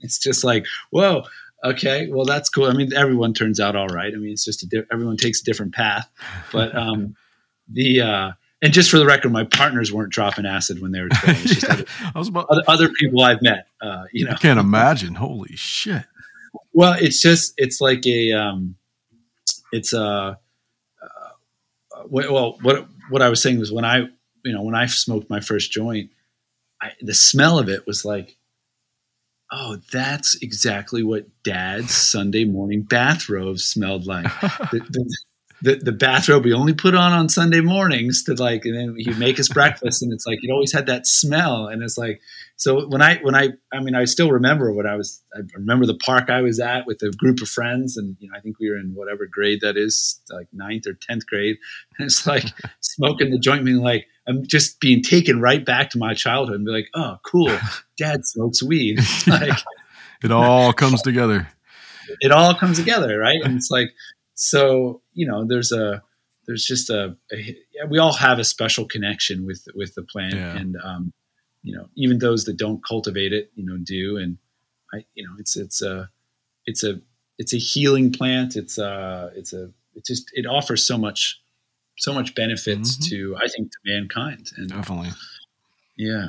[0.00, 1.24] It's just like, whoa,
[1.62, 2.64] okay, well that's cool.
[2.64, 4.12] I mean, everyone turns out all right.
[4.12, 6.10] I mean, it's just a di- everyone takes a different path,
[6.50, 7.14] but um,
[7.70, 8.30] the uh,
[8.60, 11.44] and just for the record, my partners weren't dropping acid when they were 12.
[11.44, 11.84] It's just Yeah, other,
[12.14, 12.46] I was about.
[12.50, 14.32] other, other people I've met, uh, you know.
[14.32, 15.14] I can't imagine.
[15.14, 16.04] Holy shit.
[16.72, 18.76] Well, it's just it's like a um,
[19.72, 20.38] it's a
[21.02, 24.08] uh, well what what I was saying was when I
[24.44, 26.10] you know when I smoked my first joint,
[26.80, 28.36] I, the smell of it was like,
[29.52, 34.24] oh, that's exactly what Dad's Sunday morning bathrobe smelled like.
[34.40, 35.16] the, the,
[35.62, 39.18] the, the bathrobe we only put on on Sunday mornings to like, and then he'd
[39.18, 42.20] make us breakfast, and it's like it always had that smell, and it's like
[42.56, 45.86] so when I when I I mean I still remember when I was I remember
[45.86, 48.58] the park I was at with a group of friends, and you know I think
[48.60, 51.56] we were in whatever grade that is, like ninth or tenth grade,
[51.98, 52.44] and it's like
[52.80, 56.64] smoking the joint, being like I'm just being taken right back to my childhood, and
[56.66, 57.56] be like, oh, cool,
[57.96, 59.58] Dad smokes weed, like
[60.22, 61.48] It all comes together.
[62.20, 63.38] it all comes together, right?
[63.42, 63.88] And it's like,
[64.40, 66.00] so you know, there's a,
[66.46, 67.36] there's just a, a
[67.74, 70.56] yeah, we all have a special connection with with the plant, Yeah.
[70.56, 71.12] and um,
[71.64, 74.38] you know, even those that don't cultivate it, you know, do, and
[74.94, 76.08] I, you know, it's it's a,
[76.66, 77.00] it's a,
[77.36, 78.54] it's a healing plant.
[78.56, 79.64] It's a, it's a,
[79.96, 81.42] it just it offers so much,
[81.98, 83.08] so much benefits Mhm.
[83.10, 85.10] to I think to mankind, and Definitely.
[85.96, 86.28] yeah,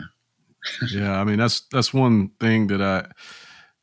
[0.91, 3.05] yeah i mean that's that's one thing that i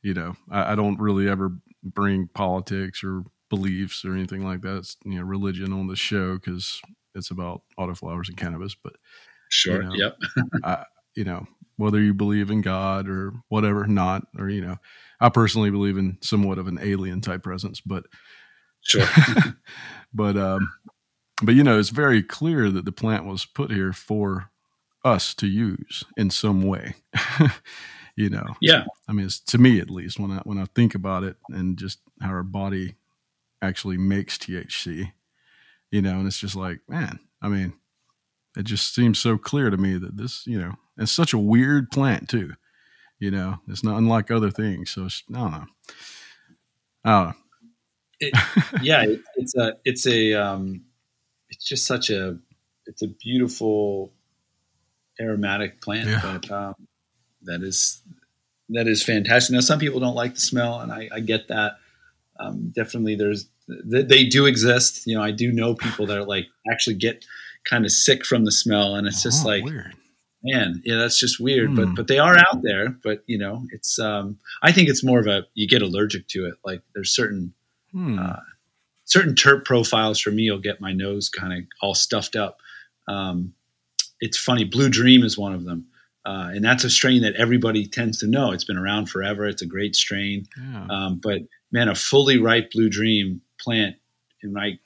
[0.03, 1.53] you know I, I don't really ever
[1.83, 6.34] bring politics or beliefs or anything like that it's you know religion on the show
[6.34, 6.80] because
[7.14, 8.94] it's about autoflowers and cannabis but
[9.49, 10.16] sure, know, yep,
[10.64, 10.84] I,
[11.14, 14.76] you know whether you believe in god or whatever not or you know
[15.20, 18.05] i personally believe in somewhat of an alien type presence but
[18.82, 19.07] sure,
[20.14, 20.68] but um
[21.42, 24.51] but you know it's very clear that the plant was put here for
[25.07, 26.94] us to use in some way.
[28.16, 28.84] you know, Yeah.
[29.09, 31.78] I mean, it's to me at least when I when I think about it and
[31.78, 32.97] just how our body
[33.66, 35.12] actually makes THC,
[35.90, 37.74] you know, and it's just like, man, I mean,
[38.56, 41.90] it just seems so clear to me that this, you know, it's such a weird
[41.90, 42.52] plant too.
[43.18, 44.90] You know, it's not unlike other things.
[44.90, 45.66] So it's, I don't know.
[47.04, 47.34] I don't know.
[48.82, 50.82] yeah, it, it's a it's a um,
[51.50, 52.38] it's just such a
[52.86, 54.12] it's a beautiful
[55.20, 56.20] aromatic plant Yeah.
[56.20, 56.74] that um,
[57.42, 58.02] that is
[58.70, 59.54] that is fantastic.
[59.54, 61.72] Now, some people don't like the smell, and I, I get that.
[62.40, 63.48] Um, definitely, there's
[63.84, 65.06] they, they do exist.
[65.06, 67.24] You know, I do know people that are like actually get
[67.68, 69.92] kind of sick from the smell, and it's just Oh, like weird.
[70.44, 71.74] man yeah that's just weird Hmm.
[71.76, 75.18] but but they are out there but you know it's um i think it's more
[75.18, 77.52] of a you get allergic to it like there's certain
[77.92, 78.18] Hmm.
[78.20, 78.36] uh,
[79.06, 82.58] certain terp profiles for me will get my nose kind of all stuffed up
[83.08, 83.52] um
[84.20, 85.86] it's funny blue dream is one of them
[86.26, 89.62] uh, and that's a strain that everybody tends to know it's been around forever it's
[89.62, 90.86] a great strain yeah.
[90.90, 91.40] um, but
[91.72, 93.96] man, a fully ripe blue dream plant,
[94.42, 94.78] and I,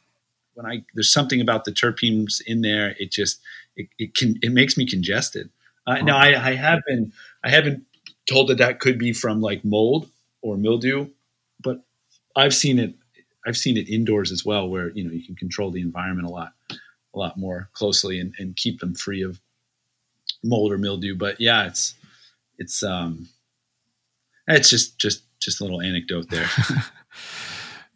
[0.55, 2.97] when I, there's something about the terpenes in there.
[2.99, 3.41] It just,
[3.77, 5.51] it, it can, it makes me congested.
[5.87, 7.13] Uh, Now I, I have been,
[7.45, 7.85] I haven't
[8.27, 10.09] told that that could be from like mold
[10.43, 11.09] or mildew,
[11.63, 11.83] but
[12.37, 12.95] I've seen it,
[13.47, 16.31] I've seen it indoors as well, where you know you can control the environment a
[16.31, 16.53] lot,
[17.15, 19.41] a lot more closely and, and keep them free of
[20.43, 21.15] mold or mildew.
[21.17, 21.95] But yeah, it's,
[22.59, 23.29] it's, um,
[24.47, 26.49] it's just, just, just a little anecdote there.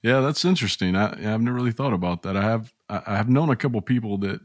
[0.05, 0.95] Yeah, that's interesting.
[0.97, 2.37] I, I've never really thought about that.
[2.37, 4.41] I have I have known a couple people that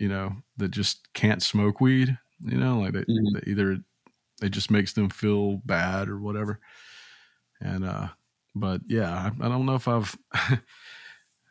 [0.00, 2.18] you know that just can't smoke weed.
[2.40, 3.32] You know, like they, Mhm.
[3.44, 3.78] they either
[4.42, 6.58] it just makes them feel bad or whatever.
[7.60, 8.08] And uh,
[8.56, 10.16] but yeah, I, I don't know if I've.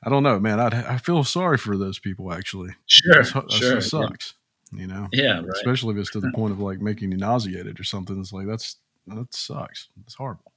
[0.06, 0.60] I don't know, man.
[0.60, 2.34] I I feel sorry for those people.
[2.34, 3.80] Actually, Sure, That's- that sure.
[3.82, 4.34] sucks.
[4.74, 5.46] You know, Yeah, right.
[5.56, 8.20] especially if it's to the point of like making you nauseated or something.
[8.20, 8.76] It's like that's
[9.08, 9.88] that sucks.
[10.06, 10.52] It's horrible.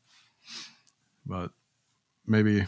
[1.25, 1.53] But
[2.27, 2.65] maybe,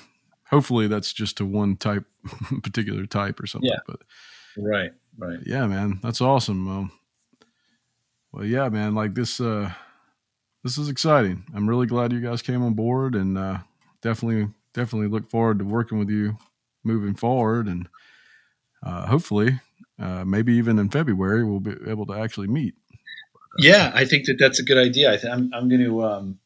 [0.50, 2.04] hopefully, that's just to one type,
[2.62, 3.70] particular type or something.
[3.70, 3.80] Yeah.
[3.86, 4.00] But
[4.56, 5.38] Right, right.
[5.46, 6.68] yeah, man, that's awesome.
[6.68, 6.92] Um,
[8.32, 9.40] well, yeah, man, like this.
[9.40, 9.70] uh
[10.64, 11.44] This is exciting.
[11.54, 13.58] I'm really glad you guys came on board, and uh
[14.02, 16.36] definitely, definitely look forward to working with you
[16.84, 17.88] moving forward, and
[18.82, 19.60] uh hopefully,
[20.00, 22.74] uh maybe even in February, we'll be able to actually meet.
[23.60, 25.12] Yeah, I think that that's a good idea.
[25.12, 26.04] I th- I'm, I'm going to.
[26.04, 26.38] Um,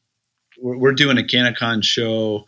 [0.62, 2.46] we're, we're doing a CannaCon show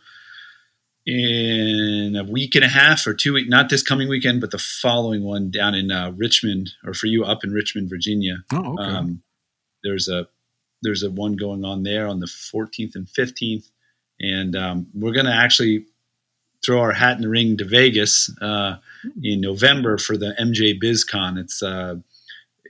[1.05, 3.47] in a week and a half or two week.
[3.47, 7.23] Not this coming weekend, but the following one down in uh, Richmond, or for you
[7.23, 8.37] up in Richmond, Virginia.
[8.51, 8.83] Oh, okay.
[8.83, 9.21] Um,
[9.83, 10.27] there's a
[10.81, 13.69] there's a one going on there on the 14th and 15th,
[14.19, 15.85] and um, we're going to actually
[16.65, 18.77] throw our hat in the ring to Vegas uh,
[19.21, 21.37] in November for the MJ BizCon.
[21.37, 21.95] It's uh,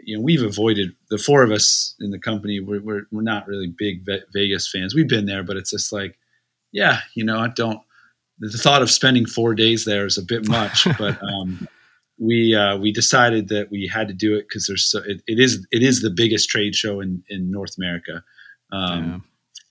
[0.04, 2.60] you know we've avoided the four of us in the company.
[2.60, 4.94] We're we're, we're not really big Vegas fans.
[4.94, 6.18] We've been there, but it's just like,
[6.72, 7.80] yeah, you know, I don't.
[8.40, 11.68] The thought of spending four days there is a bit much, but um,
[12.20, 15.40] we uh, we decided that we had to do it because there's so it, it
[15.40, 18.24] is it is the biggest trade show in in North America.
[18.72, 19.18] Um, Yeah.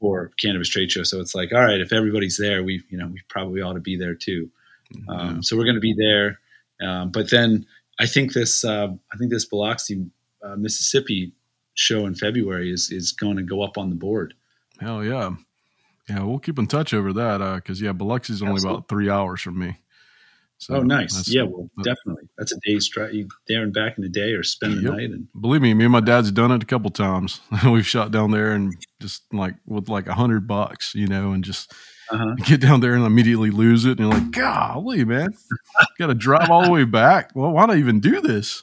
[0.00, 3.06] For cannabis trade show, so it's like, all right, if everybody's there, we you know
[3.06, 4.50] we probably ought to be there too.
[5.08, 6.40] Um, So we're going to be there,
[6.82, 7.64] um, but then
[7.98, 10.04] I think this uh, I think this Biloxi,
[10.42, 11.32] uh, Mississippi
[11.74, 14.34] show in February is is going to go up on the board.
[14.80, 15.30] Hell yeah.
[16.08, 18.76] Yeah, we'll keep in touch over that because, yeah, Biloxi's only Absolutely.
[18.78, 19.76] about three hours from me.
[20.58, 21.28] So oh, nice!
[21.28, 22.28] Yeah, well, that- definitely.
[22.38, 23.12] That's a day's drive.
[23.12, 24.92] You there and back in the day, or spend the Yep.
[24.92, 25.10] night.
[25.10, 27.40] And Believe me, me and my dad's done it a couple times.
[27.64, 31.42] We've shot down there and just like with like a hundred bucks, you know, and
[31.44, 31.72] just
[32.10, 32.34] uh-huh.
[32.44, 33.98] get down there and immediately lose it.
[33.98, 35.34] And you're like, golly, man,
[35.98, 37.32] got to drive all the way back.
[37.34, 38.62] Well, why not even do this?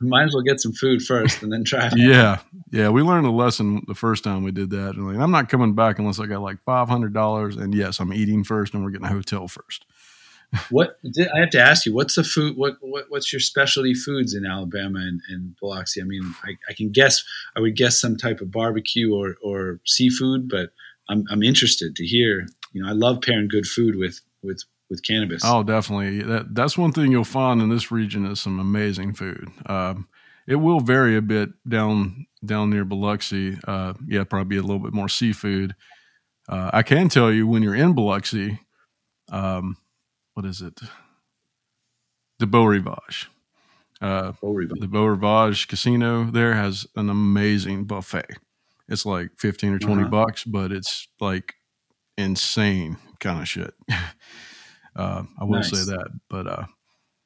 [0.00, 1.90] Might as well get some food first and then try.
[1.96, 2.38] yeah.
[2.70, 2.88] Yeah.
[2.88, 4.96] We learned a lesson the first time we did that.
[4.96, 7.60] And like, I'm not coming back unless I got like $500.
[7.60, 9.84] And yes, I'm eating first and we're getting a hotel first.
[10.70, 11.94] What did, I have to ask you?
[11.94, 12.56] What's the food?
[12.56, 16.00] What, what what's your specialty foods in Alabama and, and Biloxi?
[16.00, 17.22] I mean, I, I can guess.
[17.54, 20.70] I would guess some type of barbecue or, or seafood, but
[21.08, 22.48] I'm I'm interested to hear.
[22.72, 25.42] You know, I love pairing good food with with with cannabis.
[25.44, 26.22] Oh, definitely.
[26.22, 29.48] That that's one thing you'll find in this region is some amazing food.
[29.66, 30.08] Um,
[30.46, 33.58] it will vary a bit down down near Biloxi.
[33.66, 35.74] Uh, yeah, probably a little bit more seafood.
[36.48, 38.58] Uh, I can tell you when you're in Biloxi,
[39.30, 39.76] um,
[40.34, 40.80] what is it?
[42.40, 43.28] The Beau Rivage.
[44.00, 44.80] Uh, Beau Rivage.
[44.80, 48.38] the Beau Rivage Casino there has an amazing buffet.
[48.88, 50.10] It's like fifteen or 20 Uh-huh.
[50.10, 51.54] bucks, but it's like
[52.18, 53.72] insane kind of shit.
[54.96, 55.70] uh, I will Nice.
[55.70, 56.66] say that, but uh,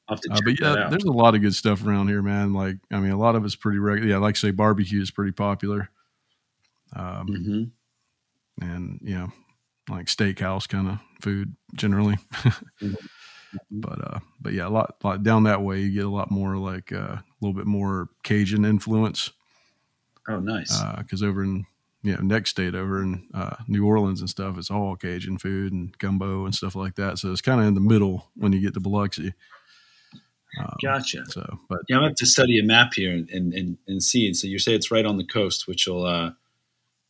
[0.09, 2.53] I'll have to Uh, but yeah, there's a lot of good stuff around here, man.
[2.53, 4.11] Like, I mean, a lot of it's pretty regular.
[4.11, 5.91] Yeah, like say barbecue is pretty popular.
[6.95, 7.65] Um, hmm
[8.61, 9.33] and you know,
[9.89, 12.17] like steakhouse kind of food generally.
[12.81, 13.09] Mhm.
[13.71, 16.57] but uh, but yeah, a lot, lot down that way, you get a lot more
[16.57, 19.31] like uh, a little bit more Cajun influence.
[20.29, 20.83] Oh, nice.
[20.99, 21.67] Because over in
[22.05, 25.73] you know next state over in uh, New Orleans and stuff, it's all Cajun food
[25.73, 27.19] and gumbo and stuff like that.
[27.19, 29.35] So it's kind of in the middle when you get to Biloxi.
[30.61, 31.25] Um, gotcha.
[31.27, 34.01] So, but Yeah, I'm gonna have to study a map here and and, and, and
[34.03, 34.33] see.
[34.35, 36.31] So you say it's right on the coast, which will, uh,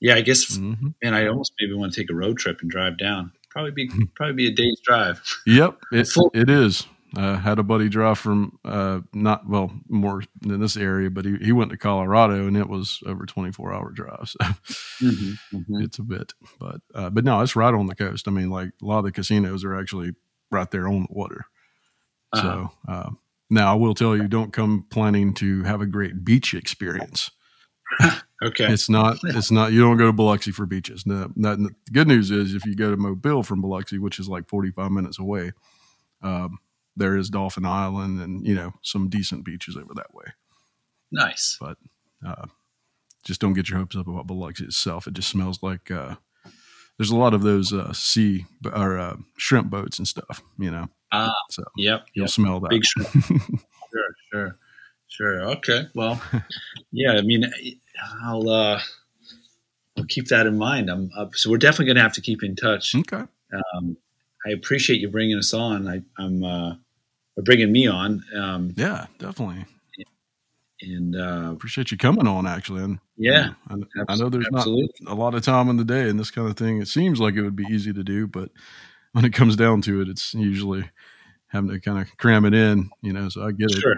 [0.01, 0.57] yeah, I guess.
[0.57, 0.95] mhm.
[1.03, 3.33] Man, I almost maybe want to take a road trip and drive down.
[3.51, 5.21] Probably be probably be a day's drive.
[5.47, 6.87] Yep, it, Full- it is.
[7.17, 11.37] Uh, had a buddy drive from uh, not well more than this area, but he,
[11.37, 14.33] he went to Colorado and it was over twenty four hour drive.
[14.67, 15.83] So Mm-hmm.
[15.83, 18.27] it's a bit, but uh, but no, it's right on the coast.
[18.27, 20.13] I mean, like a lot of the casinos are actually
[20.51, 21.45] right there on the water.
[22.33, 22.43] Uh-huh.
[22.43, 23.11] So uh,
[23.51, 27.31] now I will tell you, don't come planning to have a great beach experience.
[28.43, 28.67] Okay.
[28.71, 29.17] It's not.
[29.23, 29.73] It's not.
[29.73, 31.07] You don't go to Biloxi for beaches.
[31.07, 31.31] No.
[31.35, 34.49] Not, the good news is if you go to Mobile from Biloxi, which is like
[34.49, 35.53] forty five minutes away,
[36.21, 36.59] um,
[36.97, 40.27] there is Dauphin Island and you know some decent beaches over that way.
[41.13, 41.57] nice.
[41.61, 41.77] But
[42.27, 42.47] uh,
[43.25, 45.07] just don't get your hopes up about Biloxi itself.
[45.07, 46.17] It just smells like uh,
[46.99, 50.43] there's a lot of those uh, sea or uh, shrimp boats and stuff.
[50.59, 52.07] You know, Ah, so Yep.
[52.15, 52.31] you'll yep.
[52.31, 52.71] smell that.
[52.71, 53.09] Big shrimp.
[53.95, 54.09] Sure.
[54.33, 54.59] Sure.
[55.07, 55.41] Sure.
[55.53, 55.87] Okay.
[55.95, 56.21] Well,
[56.91, 57.13] yeah.
[57.13, 57.45] I mean,
[58.25, 58.81] I'll uh,
[59.97, 60.91] I'll keep that in mind.
[60.91, 62.95] I'm uh, so we're definitely going to have to keep in touch.
[62.97, 63.23] okay.
[63.77, 63.97] Um,
[64.47, 65.87] I appreciate you bringing us on.
[65.87, 66.75] I, I'm uh,
[67.43, 68.23] bringing me on.
[68.37, 69.65] Um, Yeah, definitely.
[70.83, 72.47] and uh, Appreciate you coming on.
[72.47, 73.75] Actually, and yeah, I,
[74.09, 74.91] I know there's absolutely.
[75.01, 76.81] not a lot of time in the day and this kind of thing.
[76.81, 78.51] It seems like it would be easy to do, but
[79.13, 80.91] when it comes down to it, it's usually
[81.49, 82.91] having to kind of cram it in.
[83.03, 83.81] You know, so I get it.
[83.81, 83.97] Sure.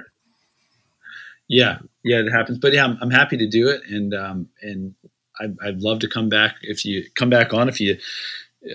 [1.48, 2.58] Yeah, yeah, it happens.
[2.58, 4.94] But yeah, I'm, I'm happy to do it, and um, and
[5.40, 7.96] I, I'd love to come back if you come back on if you,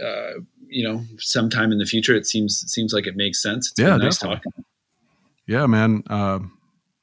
[0.02, 0.40] uh,
[0.72, 2.16] you know, sometime in the future.
[2.16, 3.70] It seems seems like it makes sense.
[3.72, 4.52] It's Yeah, nice talking.
[5.48, 6.04] Yeah, man.
[6.08, 6.58] Um,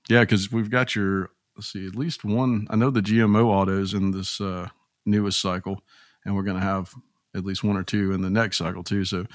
[0.08, 2.66] yeah, because we've got your let's see, at least one.
[2.70, 4.68] I know the GMO autos in this uh,
[5.04, 5.82] newest cycle,
[6.24, 6.92] and we're going to have
[7.34, 9.04] at least one or two in the next cycle too.
[9.04, 9.26] So,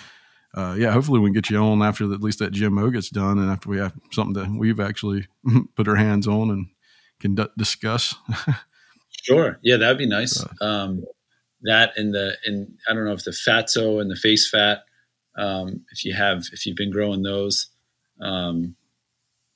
[0.56, 3.38] uh, yeah, hopefully we can get you on after at least that GMO gets done,
[3.40, 5.28] and after we have something that we've actually
[5.76, 6.68] put our hands on and
[7.20, 8.16] can d- discuss.
[9.22, 9.58] Sure.
[9.62, 10.34] Yeah, that'd be nice.
[10.42, 11.06] So- Um,
[11.64, 14.80] that and the and I don't know if the fatso and the face fat.
[15.36, 17.68] Um, if you have if you've been growing those,
[18.22, 18.76] um,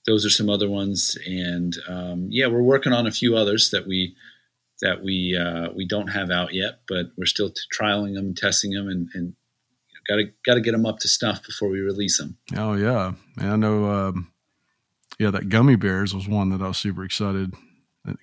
[0.05, 1.17] those are some other ones.
[1.27, 4.15] And um, yeah, we're working on a few others that we
[4.81, 8.71] that we uh, we don't have out yet, but we're still t- trialing them, testing
[8.71, 9.33] them, and, and
[10.07, 12.37] got to got to get them up to snuff before we release them.
[12.55, 13.85] Oh yeah, and I know.
[13.85, 14.31] Um,
[15.19, 17.53] yeah, that gummy bears was one that I was super excited.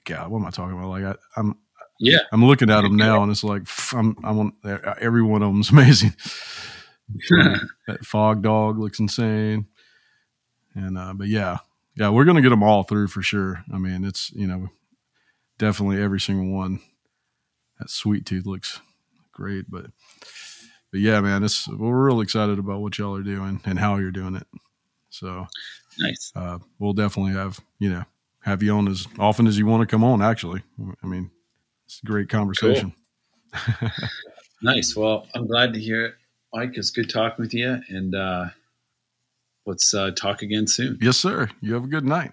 [0.05, 0.91] God, what am I talking about?
[0.91, 1.59] Like I, I'm
[2.01, 4.55] Yeah, I'm looking at them now, and it's like I'm, I want
[5.01, 6.15] every one of them's amazing.
[7.87, 9.67] that fog dog looks insane,
[10.75, 11.59] and uh, but yeah,
[11.97, 13.65] yeah, we're gonna get them all through for sure.
[13.73, 14.69] I mean, it's you know
[15.59, 16.81] definitely every single one.
[17.79, 18.81] That sweet tooth looks
[19.33, 19.87] great, but
[20.91, 24.11] but yeah, man, it's we're real excited about what y'all are doing and how you're
[24.11, 24.47] doing it.
[25.11, 25.47] So
[25.99, 26.33] nice.
[26.35, 28.05] uh, we'll definitely have you know
[28.41, 30.23] have you on as often as you want to come on.
[30.23, 30.63] Actually,
[31.03, 31.31] I mean,
[31.87, 32.93] it's a great conversation.
[34.65, 34.97] Nice.
[34.97, 36.15] Well, I'm glad to hear it,
[36.55, 36.71] Mike.
[36.79, 38.47] It's good talking with you, and uh,
[39.67, 40.97] let's uh, talk again soon.
[41.03, 41.51] Yes, sir.
[41.61, 42.33] You have a good night.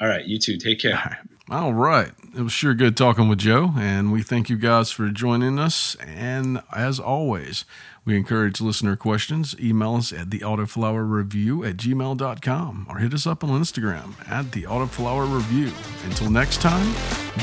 [0.00, 0.56] All right, you too.
[0.56, 1.18] Take care.
[1.50, 2.12] All right.
[2.36, 5.96] It was sure good talking with Joe, and we thank you guys for joining us.
[5.96, 7.64] And as always,
[8.04, 9.56] we encourage listener questions.
[9.58, 14.52] Email us at the autoflower review at gmail.com or hit us up on Instagram at
[14.52, 15.72] the autoflower review.
[16.04, 16.94] Until next time,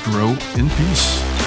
[0.03, 1.44] grow in peace.